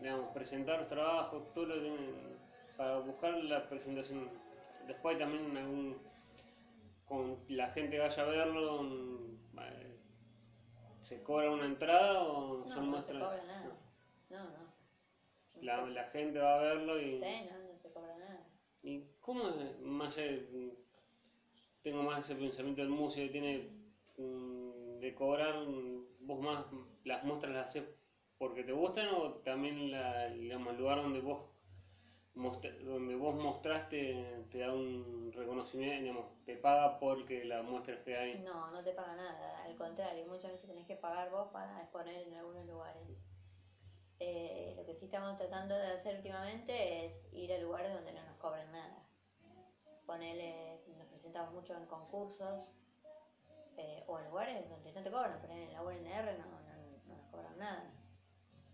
digamos, 0.00 0.30
presentar 0.32 0.78
los 0.78 0.88
trabajos, 0.88 1.52
todo 1.52 1.66
lo 1.66 1.74
que 1.74 2.36
para 2.76 2.98
buscar 3.00 3.32
la 3.34 3.68
presentación? 3.68 4.30
Después 4.86 5.18
también 5.18 5.54
algún, 5.56 6.00
con 7.08 7.38
la 7.48 7.70
gente 7.70 7.98
vaya 7.98 8.22
a 8.22 8.26
verlo, 8.26 9.28
¿se 11.00 11.22
cobra 11.22 11.50
una 11.50 11.66
entrada 11.66 12.22
o 12.22 12.58
No, 12.58 12.68
son 12.68 12.90
no 12.90 13.00
se 13.00 13.14
muestras? 13.14 13.22
cobra 13.22 13.44
nada. 13.44 13.78
No, 14.28 14.44
no. 14.44 14.58
no 15.62 15.86
La, 15.86 16.04
gente 16.04 16.38
va 16.38 16.58
a 16.58 16.62
verlo 16.62 17.00
y... 17.00 17.18
Sí, 17.18 17.48
no, 17.50 17.58
no 17.70 17.76
se 17.76 17.90
cobra 17.92 18.16
nada. 18.18 18.46
¿Y 18.82 19.04
cómo 19.20 19.48
es, 19.48 19.80
más 19.80 20.16
tengo 21.82 22.02
más 22.02 22.24
ese 22.24 22.34
pensamiento 22.34 22.82
del 22.82 22.90
músico 22.90 23.26
que 23.26 23.32
tiene 23.32 23.70
mm, 24.18 24.98
de 25.00 25.14
cobrar, 25.14 25.64
vos 26.20 26.40
más 26.40 26.66
las 27.04 27.24
muestras 27.24 27.52
las 27.54 27.64
haces 27.66 27.84
porque 28.36 28.62
te 28.62 28.72
gustan 28.72 29.08
o 29.08 29.34
también 29.36 29.90
la, 29.90 30.28
digamos, 30.28 30.72
el 30.74 30.78
lugar 30.78 31.02
donde 31.02 31.20
vos 31.20 31.47
donde 32.38 33.16
vos 33.16 33.34
mostraste 33.34 34.44
te 34.50 34.58
da 34.58 34.72
un 34.72 35.32
reconocimiento, 35.32 36.30
te 36.44 36.56
paga 36.56 36.98
porque 36.98 37.44
la 37.44 37.62
muestra 37.62 37.94
esté 37.94 38.16
ahí? 38.16 38.38
No, 38.44 38.70
no 38.70 38.82
te 38.82 38.92
paga 38.92 39.16
nada, 39.16 39.64
al 39.64 39.76
contrario, 39.76 40.24
muchas 40.26 40.52
veces 40.52 40.68
tenés 40.68 40.86
que 40.86 40.94
pagar 40.94 41.30
vos 41.30 41.48
para 41.52 41.82
exponer 41.82 42.28
en 42.28 42.34
algunos 42.34 42.64
lugares. 42.66 43.24
Eh, 44.20 44.74
lo 44.76 44.84
que 44.84 44.94
sí 44.94 45.06
estamos 45.06 45.36
tratando 45.36 45.76
de 45.76 45.88
hacer 45.88 46.16
últimamente 46.16 47.06
es 47.06 47.28
ir 47.32 47.52
a 47.52 47.58
lugares 47.58 47.92
donde 47.92 48.12
no 48.12 48.24
nos 48.24 48.36
cobran 48.36 48.70
nada. 48.70 49.04
Ponele, 50.06 50.80
nos 50.96 51.06
presentamos 51.08 51.52
mucho 51.52 51.76
en 51.76 51.86
concursos 51.86 52.64
eh, 53.76 54.04
o 54.06 54.18
en 54.18 54.26
lugares 54.26 54.68
donde 54.68 54.92
no 54.92 55.02
te 55.02 55.10
cobran, 55.10 55.40
ponele 55.40 55.64
en 55.64 55.72
la 55.72 55.82
UNR 55.82 56.38
no, 56.38 56.46
no, 56.46 56.60
no 57.06 57.16
nos 57.16 57.26
cobran 57.30 57.58
nada. 57.58 57.82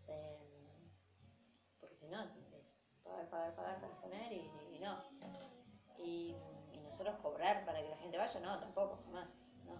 Eh, 0.08 0.38
porque 1.80 1.96
si 1.96 2.08
no, 2.08 2.24
pagar, 3.04 3.28
pagar, 3.30 3.54
pagar 3.54 3.80
para 3.80 3.92
exponer 3.92 4.32
y, 4.32 4.50
y 4.76 4.78
no. 4.80 5.02
Y, 5.98 6.34
y 6.72 6.78
nosotros 6.82 7.16
cobrar 7.16 7.64
para 7.64 7.80
que 7.82 7.88
la 7.88 7.96
gente 7.96 8.18
vaya, 8.18 8.40
no, 8.40 8.58
tampoco, 8.58 8.98
jamás. 9.04 9.28
No, 9.64 9.76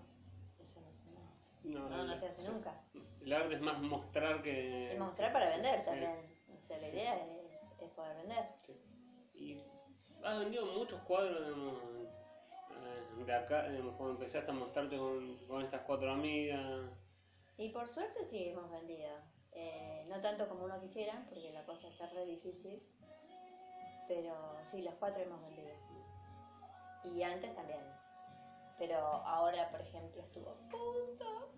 eso 0.58 0.80
no, 0.80 0.92
se- 0.92 1.68
no, 1.68 1.88
no, 1.88 2.04
no 2.04 2.16
se 2.16 2.28
hace 2.28 2.42
nunca. 2.48 2.80
El 3.20 3.32
arte 3.32 3.54
es 3.54 3.60
más 3.60 3.80
mostrar 3.80 4.42
que... 4.42 4.92
Es 4.92 4.98
mostrar 4.98 5.32
para 5.32 5.48
vender 5.50 5.80
Sí. 5.80 5.86
también. 5.86 6.34
O 6.56 6.60
sea, 6.66 6.78
la 6.78 6.88
idea 6.88 7.16
es, 7.16 7.62
es 7.80 7.90
poder 7.90 8.16
vender. 8.16 8.44
Y 9.34 9.60
has 10.24 10.38
vendido 10.38 10.66
muchos 10.66 11.00
cuadros, 11.02 11.40
digamos, 11.44 11.74
eh, 12.70 13.24
de 13.24 13.34
acá, 13.34 13.68
digamos, 13.68 13.96
cuando 13.96 14.14
empezaste 14.14 14.50
a 14.50 14.54
mostrarte 14.54 14.96
con, 14.96 15.36
con 15.46 15.62
estas 15.62 15.82
cuatro 15.82 16.10
amigas. 16.12 16.90
Y 17.56 17.68
por 17.70 17.88
suerte 17.88 18.24
sí 18.24 18.48
hemos 18.48 18.70
vendido. 18.70 19.10
Eh, 19.52 20.04
no 20.08 20.20
tanto 20.20 20.48
como 20.48 20.64
uno 20.64 20.80
quisiera, 20.80 21.24
porque 21.28 21.52
la 21.52 21.62
cosa 21.62 21.86
está 21.88 22.06
re 22.08 22.24
difícil. 22.26 22.82
Pero 24.08 24.34
sí, 24.62 24.82
los 24.82 24.94
cuatro 24.94 25.22
hemos 25.22 25.40
vendido. 25.42 25.74
Y 27.04 27.22
antes 27.22 27.54
también. 27.54 27.80
Pero 28.78 28.96
ahora, 28.98 29.70
por 29.70 29.80
ejemplo, 29.80 30.22
estuvo 30.22 30.50
a 30.50 30.58
punto 30.68 31.52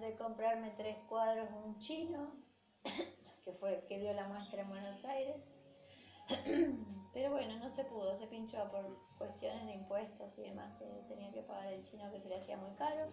de 0.00 0.14
comprarme 0.16 0.70
tres 0.76 0.96
cuadros 1.08 1.48
un 1.64 1.78
chino, 1.78 2.32
que 3.44 3.52
fue 3.52 3.84
que 3.88 3.98
dio 3.98 4.12
la 4.12 4.28
muestra 4.28 4.62
en 4.62 4.68
Buenos 4.68 5.04
Aires. 5.04 5.36
Pero 7.12 7.30
bueno, 7.30 7.56
no 7.58 7.70
se 7.70 7.84
pudo, 7.84 8.14
se 8.14 8.26
pinchó 8.26 8.70
por 8.70 8.84
cuestiones 9.16 9.64
de 9.66 9.72
impuestos 9.72 10.36
y 10.36 10.42
demás 10.42 10.76
que 10.78 10.84
tenía 11.08 11.32
que 11.32 11.42
pagar 11.42 11.72
el 11.72 11.82
chino 11.82 12.10
que 12.12 12.20
se 12.20 12.28
le 12.28 12.36
hacía 12.36 12.58
muy 12.58 12.74
caro. 12.76 13.10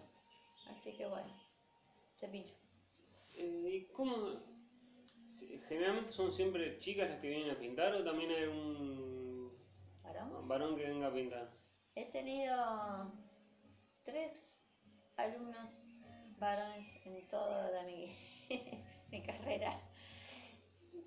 Así 0.68 0.94
que 0.96 1.06
bueno, 1.06 1.32
se 2.16 2.28
pinchó. 2.28 2.54
Eh, 3.34 3.70
¿Y 3.72 3.92
cómo? 3.92 4.14
Generalmente 5.68 6.10
son 6.12 6.30
siempre 6.32 6.78
chicas 6.78 7.10
las 7.10 7.18
que 7.20 7.28
vienen 7.28 7.50
a 7.50 7.58
pintar 7.58 7.92
o 7.94 8.04
también 8.04 8.30
hay 8.30 8.44
un 8.44 9.52
¿Varón? 10.02 10.48
varón 10.48 10.76
que 10.76 10.86
venga 10.88 11.08
a 11.08 11.12
pintar. 11.12 11.50
He 11.96 12.06
tenido 12.06 13.12
tres 14.04 14.60
alumnos 15.16 15.70
varones 16.38 16.84
en 17.04 17.26
toda 17.28 17.82
mi, 17.84 18.12
mi 19.10 19.22
carrera. 19.22 19.80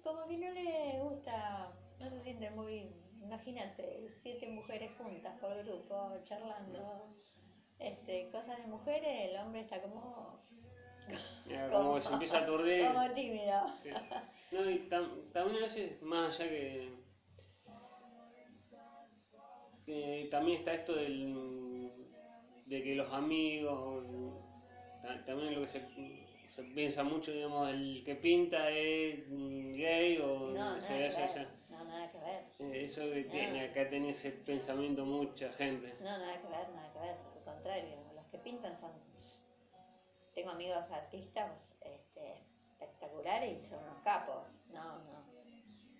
Como 0.03 0.27
que 0.27 0.37
no 0.37 0.51
le 0.51 0.99
gusta, 1.01 1.73
no 1.99 2.09
se 2.09 2.21
siente 2.21 2.49
muy, 2.51 2.93
imagínate, 3.21 4.09
siete 4.21 4.47
mujeres 4.49 4.91
juntas 4.97 5.37
por 5.39 5.55
grupo, 5.63 6.13
charlando, 6.23 7.15
este, 7.79 8.29
cosas 8.31 8.57
de 8.59 8.67
mujeres, 8.67 9.29
el 9.29 9.37
hombre 9.37 9.61
está 9.61 9.81
como, 9.81 10.41
Eh, 11.09 11.67
como 11.71 11.95
que 11.95 12.01
se 12.01 12.13
empieza 12.13 12.37
a 12.39 12.41
aturdir. 12.43 12.85
como 12.87 13.09
tímido. 13.13 13.61
Sí. 13.83 13.89
No, 14.51 14.69
y 14.69 14.87
tam- 14.89 15.31
también 15.33 15.57
a 15.57 15.67
veces, 15.67 16.01
más 16.01 16.39
allá 16.39 16.49
que, 16.49 16.89
que 19.85 20.27
también 20.29 20.59
está 20.59 20.73
esto 20.73 20.95
del, 20.95 21.91
de 22.65 22.83
que 22.83 22.95
los 22.95 23.11
amigos, 23.13 24.03
ta- 25.01 25.23
también 25.25 25.55
lo 25.55 25.61
que 25.61 25.67
se, 25.67 25.81
se 26.55 26.63
piensa 26.63 27.03
mucho, 27.03 27.31
digamos, 27.31 27.69
el 27.69 28.03
que 28.05 28.15
pinta 28.15 28.69
es 28.69 29.29
gay 29.29 30.17
o 30.23 30.49
No, 30.49 30.53
nada 30.53 30.81
se 30.81 30.87
que 30.97 31.07
hace- 31.07 31.21
ver, 31.21 31.29
se- 31.29 31.47
no, 31.73 31.83
nada 31.85 32.11
que 32.11 32.17
ver. 32.19 32.43
Eh, 32.59 32.83
eso 32.83 33.01
que 33.01 33.49
No. 33.53 33.61
acá 33.71 33.89
tenía 33.89 34.11
ese 34.11 34.31
pensamiento 34.31 35.05
mucha 35.05 35.51
gente. 35.53 35.93
No, 35.99 36.17
nada 36.17 36.41
que 36.41 36.47
ver, 36.47 36.69
nada 36.69 36.91
que 36.93 36.99
ver, 36.99 37.15
al 37.37 37.43
contrario, 37.43 37.95
los 38.15 38.25
que 38.27 38.37
pintan 38.39 38.75
son... 38.77 38.91
Tengo 40.37 40.51
amigos 40.51 40.91
artistas 40.91 41.75
este, 41.81 42.45
espectaculares 42.69 43.57
y 43.57 43.67
son 43.67 43.79
unos 43.81 43.97
capos, 44.03 44.67
no, 44.71 44.99
no, 44.99 45.25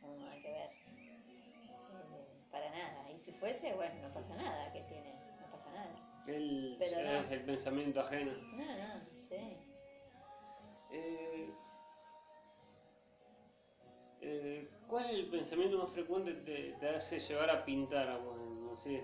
no, 0.04 0.16
nada 0.16 0.36
que 0.40 0.52
ver, 0.52 0.70
Eh, 0.96 2.44
para 2.52 2.70
nada, 2.70 3.12
y 3.12 3.18
si 3.18 3.32
fuese, 3.32 3.74
bueno, 3.74 3.96
no 4.00 4.14
pasa 4.14 4.36
nada, 4.36 4.72
¿qué 4.72 4.82
tiene? 4.82 5.12
No 5.42 5.50
pasa 5.50 5.72
nada. 5.72 6.24
Pero 6.28 7.02
no. 7.02 7.20
es 7.22 7.32
el 7.32 7.46
pensamiento 7.46 8.00
ajeno. 8.00 8.32
No, 8.54 8.64
no, 8.64 9.10
sí. 9.16 9.58
Eh, 10.92 11.52
eh, 14.22 14.70
¿Cuál 14.88 15.06
es 15.06 15.14
el 15.16 15.28
pensamiento 15.32 15.80
más 15.80 15.90
frecuente 15.90 16.36
que 16.36 16.42
te, 16.42 16.74
te 16.74 16.90
hace 16.90 17.18
llevar 17.20 17.50
a 17.50 17.66
pintar 17.66 18.08
a 18.08 18.18
vos? 18.20 18.38
No 18.38 18.78
sé. 18.78 19.04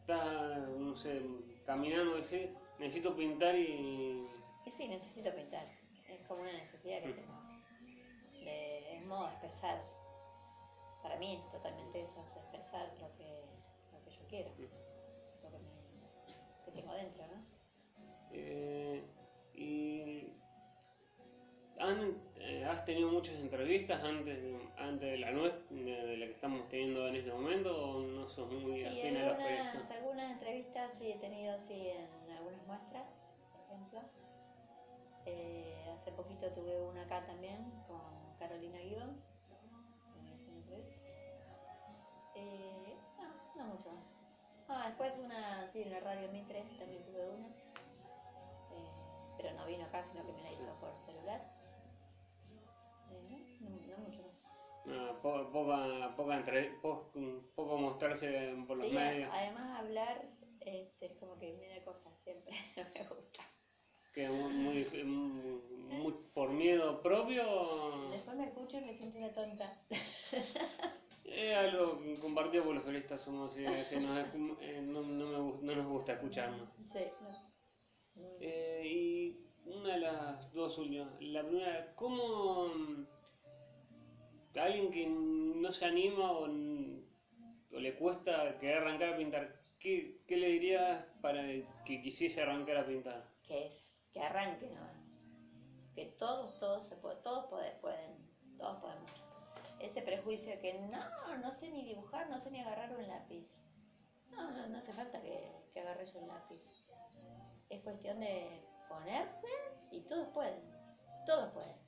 Estás, 0.00 0.68
no 0.70 0.96
sé, 0.96 1.22
caminando 1.64 2.18
y 2.18 2.22
decís, 2.22 2.50
necesito 2.78 3.14
pintar 3.16 3.54
y... 3.56 4.28
Y 4.66 4.70
sí, 4.70 4.88
necesito 4.88 5.34
pintar, 5.34 5.66
es 6.08 6.20
como 6.26 6.42
una 6.42 6.52
necesidad 6.52 7.02
que 7.02 7.12
tengo, 7.12 7.32
de, 8.44 8.96
es 8.96 9.04
modo 9.06 9.24
de 9.26 9.32
expresar. 9.32 9.82
Para 11.02 11.16
mí 11.16 11.34
es 11.34 11.50
totalmente 11.50 12.00
eso, 12.02 12.20
es 12.26 12.36
expresar 12.36 12.86
lo 13.00 13.14
que, 13.16 13.44
lo 13.92 14.04
que 14.04 14.10
yo 14.10 14.20
quiero, 14.28 14.50
lo 14.50 15.50
que, 15.50 15.58
me- 15.58 16.64
que 16.64 16.70
tengo 16.72 16.92
dentro, 16.94 17.26
¿no? 17.26 17.42
Eh, 18.32 19.02
y 19.54 20.32
han- 21.80 22.20
has 22.68 22.84
tenido 22.84 23.10
muchas 23.10 23.34
entrevistas 23.36 24.02
antes, 24.04 24.38
antes 24.76 25.10
de 25.10 25.18
la 25.18 25.30
nuestra, 25.30 25.62
de, 25.70 26.16
la 26.18 26.26
que 26.26 26.32
estamos 26.32 26.68
teniendo 26.68 27.08
en 27.08 27.16
este 27.16 27.32
momento, 27.32 27.90
o 27.90 28.00
no 28.00 28.28
sos 28.28 28.50
muy 28.52 28.84
afín 28.84 29.16
a 29.16 29.24
los 29.26 29.36
periodistas? 29.36 29.90
algunas 29.90 30.30
entrevistas 30.32 30.92
sí 30.98 31.10
he 31.10 31.16
tenido, 31.16 31.58
sí, 31.58 31.88
en 31.88 32.30
algunas 32.30 32.66
muestras, 32.66 33.06
por 33.52 33.60
ejemplo. 33.62 34.00
Eh, 35.26 35.84
hace 35.94 36.12
poquito 36.12 36.50
tuve 36.52 36.78
una 36.80 37.02
acá 37.02 37.24
también 37.26 37.70
con 37.86 38.00
Carolina 38.38 38.78
Gibbons. 38.78 39.24
Eh, 42.34 42.96
no, 43.18 43.64
no 43.64 43.74
mucho 43.74 43.90
más. 43.90 44.14
Ah, 44.68 44.84
después 44.86 45.18
una, 45.18 45.66
sí, 45.72 45.82
en 45.82 45.90
la 45.90 46.00
radio 46.00 46.28
Mitre 46.30 46.62
también 46.78 47.02
tuve 47.02 47.28
una. 47.28 47.48
Eh, 47.48 48.90
pero 49.36 49.52
no 49.54 49.66
vino 49.66 49.84
acá, 49.84 50.02
sino 50.02 50.24
que 50.24 50.32
me 50.32 50.42
la 50.42 50.52
hizo 50.52 50.72
por 50.80 50.96
celular. 50.96 51.57
Más. 54.88 54.98
No, 55.14 55.22
po- 55.22 55.50
poca, 55.50 56.14
poca 56.16 56.36
entre- 56.36 56.70
po- 56.82 57.10
poco 57.54 57.78
mostrarse 57.78 58.54
por 58.66 58.76
los 58.78 58.88
Sí, 58.88 58.94
medios, 58.94 59.30
además 59.32 59.78
hablar 59.80 60.28
este, 60.60 61.06
es 61.06 61.12
como 61.18 61.38
que 61.38 61.52
me 61.54 61.68
da 61.68 61.82
cosas 61.84 62.12
siempre, 62.24 62.52
no 62.76 62.84
me 62.94 63.04
gusta. 63.08 63.42
que 64.14 64.24
es 64.24 64.30
muy, 64.30 64.84
por 66.34 66.50
miedo 66.50 67.00
propio, 67.02 68.08
Después 68.10 68.36
me 68.36 68.44
escucho 68.46 68.78
y 68.78 68.80
me 68.82 68.94
siento 68.94 69.18
una 69.18 69.32
tonta. 69.32 69.78
es 71.24 71.56
algo 71.56 72.00
compartido 72.20 72.64
por 72.64 72.74
los 72.74 72.84
somos 73.22 73.56
nos 74.00 74.18
escu- 74.18 74.56
eh, 74.60 74.80
no, 74.82 75.02
no 75.02 75.26
me 75.26 75.38
gu- 75.38 75.60
no 75.60 75.74
nos 75.76 75.86
gusta 75.86 76.12
escucharnos. 76.14 76.68
Sí, 76.92 77.00
no. 77.20 77.48
Eh, 78.40 78.82
y 78.86 79.46
una 79.66 79.94
de 79.94 79.98
las 80.00 80.52
dos 80.52 80.78
últimas. 80.78 81.08
La 81.20 81.44
primera, 81.44 81.94
¿cómo 81.94 82.72
alguien 84.58 84.90
que 84.90 85.06
no 85.06 85.72
se 85.72 85.84
anima 85.84 86.32
o, 86.32 86.44
o 86.44 87.78
le 87.78 87.96
cuesta 87.96 88.58
querer 88.58 88.78
arrancar 88.78 89.14
a 89.14 89.16
pintar, 89.16 89.60
¿qué, 89.80 90.20
le 90.28 90.48
dirías 90.48 91.04
para 91.20 91.42
que 91.84 92.02
quisiese 92.02 92.42
arrancar 92.42 92.78
a 92.78 92.86
pintar? 92.86 93.28
Que 93.42 93.66
es, 93.66 94.06
que 94.12 94.20
arranque 94.20 94.68
nomás. 94.68 95.28
Que 95.94 96.06
todos, 96.18 96.58
todos 96.58 96.86
se 96.86 96.96
pueden, 96.96 97.22
todos 97.22 97.46
pueden, 97.80 98.56
todos 98.56 98.80
podemos. 98.80 99.10
Ese 99.80 100.02
prejuicio 100.02 100.50
de 100.50 100.60
que 100.60 100.74
no, 100.74 101.38
no 101.38 101.54
sé 101.54 101.70
ni 101.70 101.84
dibujar, 101.84 102.28
no 102.28 102.40
sé 102.40 102.50
ni 102.50 102.60
agarrar 102.60 102.96
un 102.96 103.06
lápiz. 103.06 103.62
No, 104.30 104.50
no, 104.50 104.68
no 104.68 104.78
hace 104.78 104.92
falta 104.92 105.20
que, 105.20 105.52
que 105.72 105.80
agarres 105.80 106.14
un 106.14 106.28
lápiz. 106.28 106.86
Es 107.70 107.80
cuestión 107.82 108.20
de 108.20 108.62
ponerse 108.88 109.46
y 109.90 110.00
todos 110.02 110.28
pueden, 110.28 110.60
todos 111.26 111.52
pueden. 111.52 111.87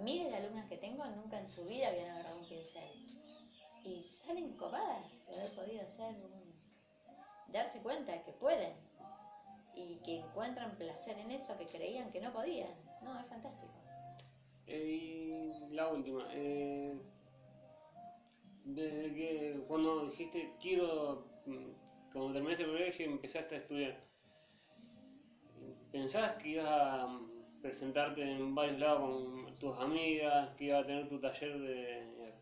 Miles 0.00 0.30
de 0.30 0.36
alumnas 0.36 0.68
que 0.68 0.76
tengo 0.76 1.04
nunca 1.06 1.38
en 1.38 1.48
su 1.48 1.64
vida 1.64 1.88
habían 1.88 2.10
agarrado 2.10 2.38
un 2.38 2.48
pincel. 2.48 2.90
Y 3.84 4.02
salen 4.02 4.56
copadas 4.56 5.26
de 5.26 5.36
haber 5.36 5.54
podido 5.54 5.82
hacer 5.82 6.14
un... 6.16 6.54
darse 7.48 7.80
cuenta 7.80 8.22
que 8.22 8.32
pueden. 8.32 8.74
Y 9.74 9.96
que 10.04 10.18
encuentran 10.18 10.76
placer 10.76 11.18
en 11.18 11.30
eso 11.30 11.56
que 11.58 11.66
creían 11.66 12.10
que 12.10 12.20
no 12.20 12.32
podían. 12.32 12.74
No, 13.02 13.18
es 13.18 13.26
fantástico. 13.26 13.72
Eh, 14.66 14.86
y 14.86 15.74
la 15.74 15.88
última, 15.88 16.28
eh, 16.32 16.94
desde 18.64 19.14
que 19.14 19.64
cuando 19.66 20.06
dijiste 20.06 20.54
quiero, 20.60 21.26
mm, 21.46 22.12
cuando 22.12 22.32
terminaste 22.34 22.64
el 22.64 22.70
colegio 22.70 23.06
empezaste 23.06 23.54
a 23.56 23.58
estudiar, 23.58 24.04
¿pensabas 25.90 26.36
que 26.36 26.50
ibas 26.50 26.68
a 26.68 27.18
presentarte 27.62 28.22
en 28.22 28.54
varios 28.54 28.80
lados 28.80 29.00
con 29.00 29.54
tus 29.56 29.78
amigas, 29.78 30.50
que 30.56 30.64
ibas 30.64 30.82
a 30.82 30.86
tener 30.86 31.08
tu 31.08 31.20
taller 31.20 31.58
de... 31.60 32.34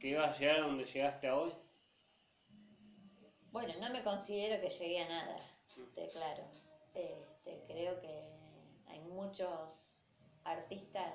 que 0.00 0.08
ibas 0.08 0.36
a 0.36 0.38
llegar 0.38 0.56
a 0.56 0.62
donde 0.62 0.84
llegaste 0.84 1.28
a 1.28 1.36
hoy? 1.36 1.52
Bueno, 3.52 3.72
no 3.80 3.90
me 3.90 4.02
considero 4.02 4.60
que 4.60 4.68
llegué 4.68 5.02
a 5.02 5.08
nada, 5.08 5.36
te 5.94 6.08
claro. 6.08 6.42
Este, 6.92 7.62
creo 7.66 7.98
que 8.00 8.28
hay 8.88 9.00
muchos 9.00 9.86
artistas 10.44 11.14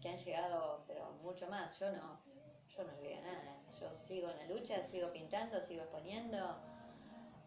que 0.00 0.08
han 0.08 0.16
llegado, 0.16 0.84
pero 0.86 1.12
mucho 1.22 1.46
más. 1.48 1.78
Yo 1.78 1.90
no, 1.92 2.20
yo 2.68 2.84
no 2.84 2.92
llegué 3.00 3.18
a 3.18 3.22
nada. 3.22 3.60
Yo 3.78 3.94
sigo 4.06 4.30
en 4.30 4.38
la 4.38 4.46
lucha, 4.54 4.86
sigo 4.86 5.12
pintando, 5.12 5.60
sigo 5.60 5.82
exponiendo. 5.82 6.56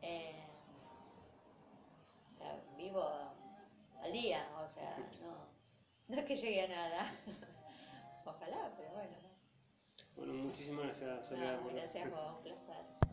eh, 0.02 0.44
o 2.26 2.30
sea, 2.30 2.60
vivo 2.78 3.36
al 4.06 4.12
día, 4.14 4.48
o 4.64 4.68
sea, 4.68 4.98
no, 5.22 5.36
no 6.08 6.20
es 6.22 6.26
que 6.26 6.36
llegue 6.36 6.64
a 6.64 6.68
nada. 6.68 7.14
Ojalá, 8.26 8.72
pero 8.78 8.92
bueno. 8.92 9.16
Bueno, 10.16 10.34
muchísimas 10.34 10.86
gracias, 10.86 11.28
Soledad, 11.28 11.58
No, 11.58 11.64
por 11.64 11.74
la 11.74 11.82
gracias 11.82 12.04
presencia. 12.04 12.22
vos, 12.32 12.38
un 12.38 12.44
placer. 12.44 13.05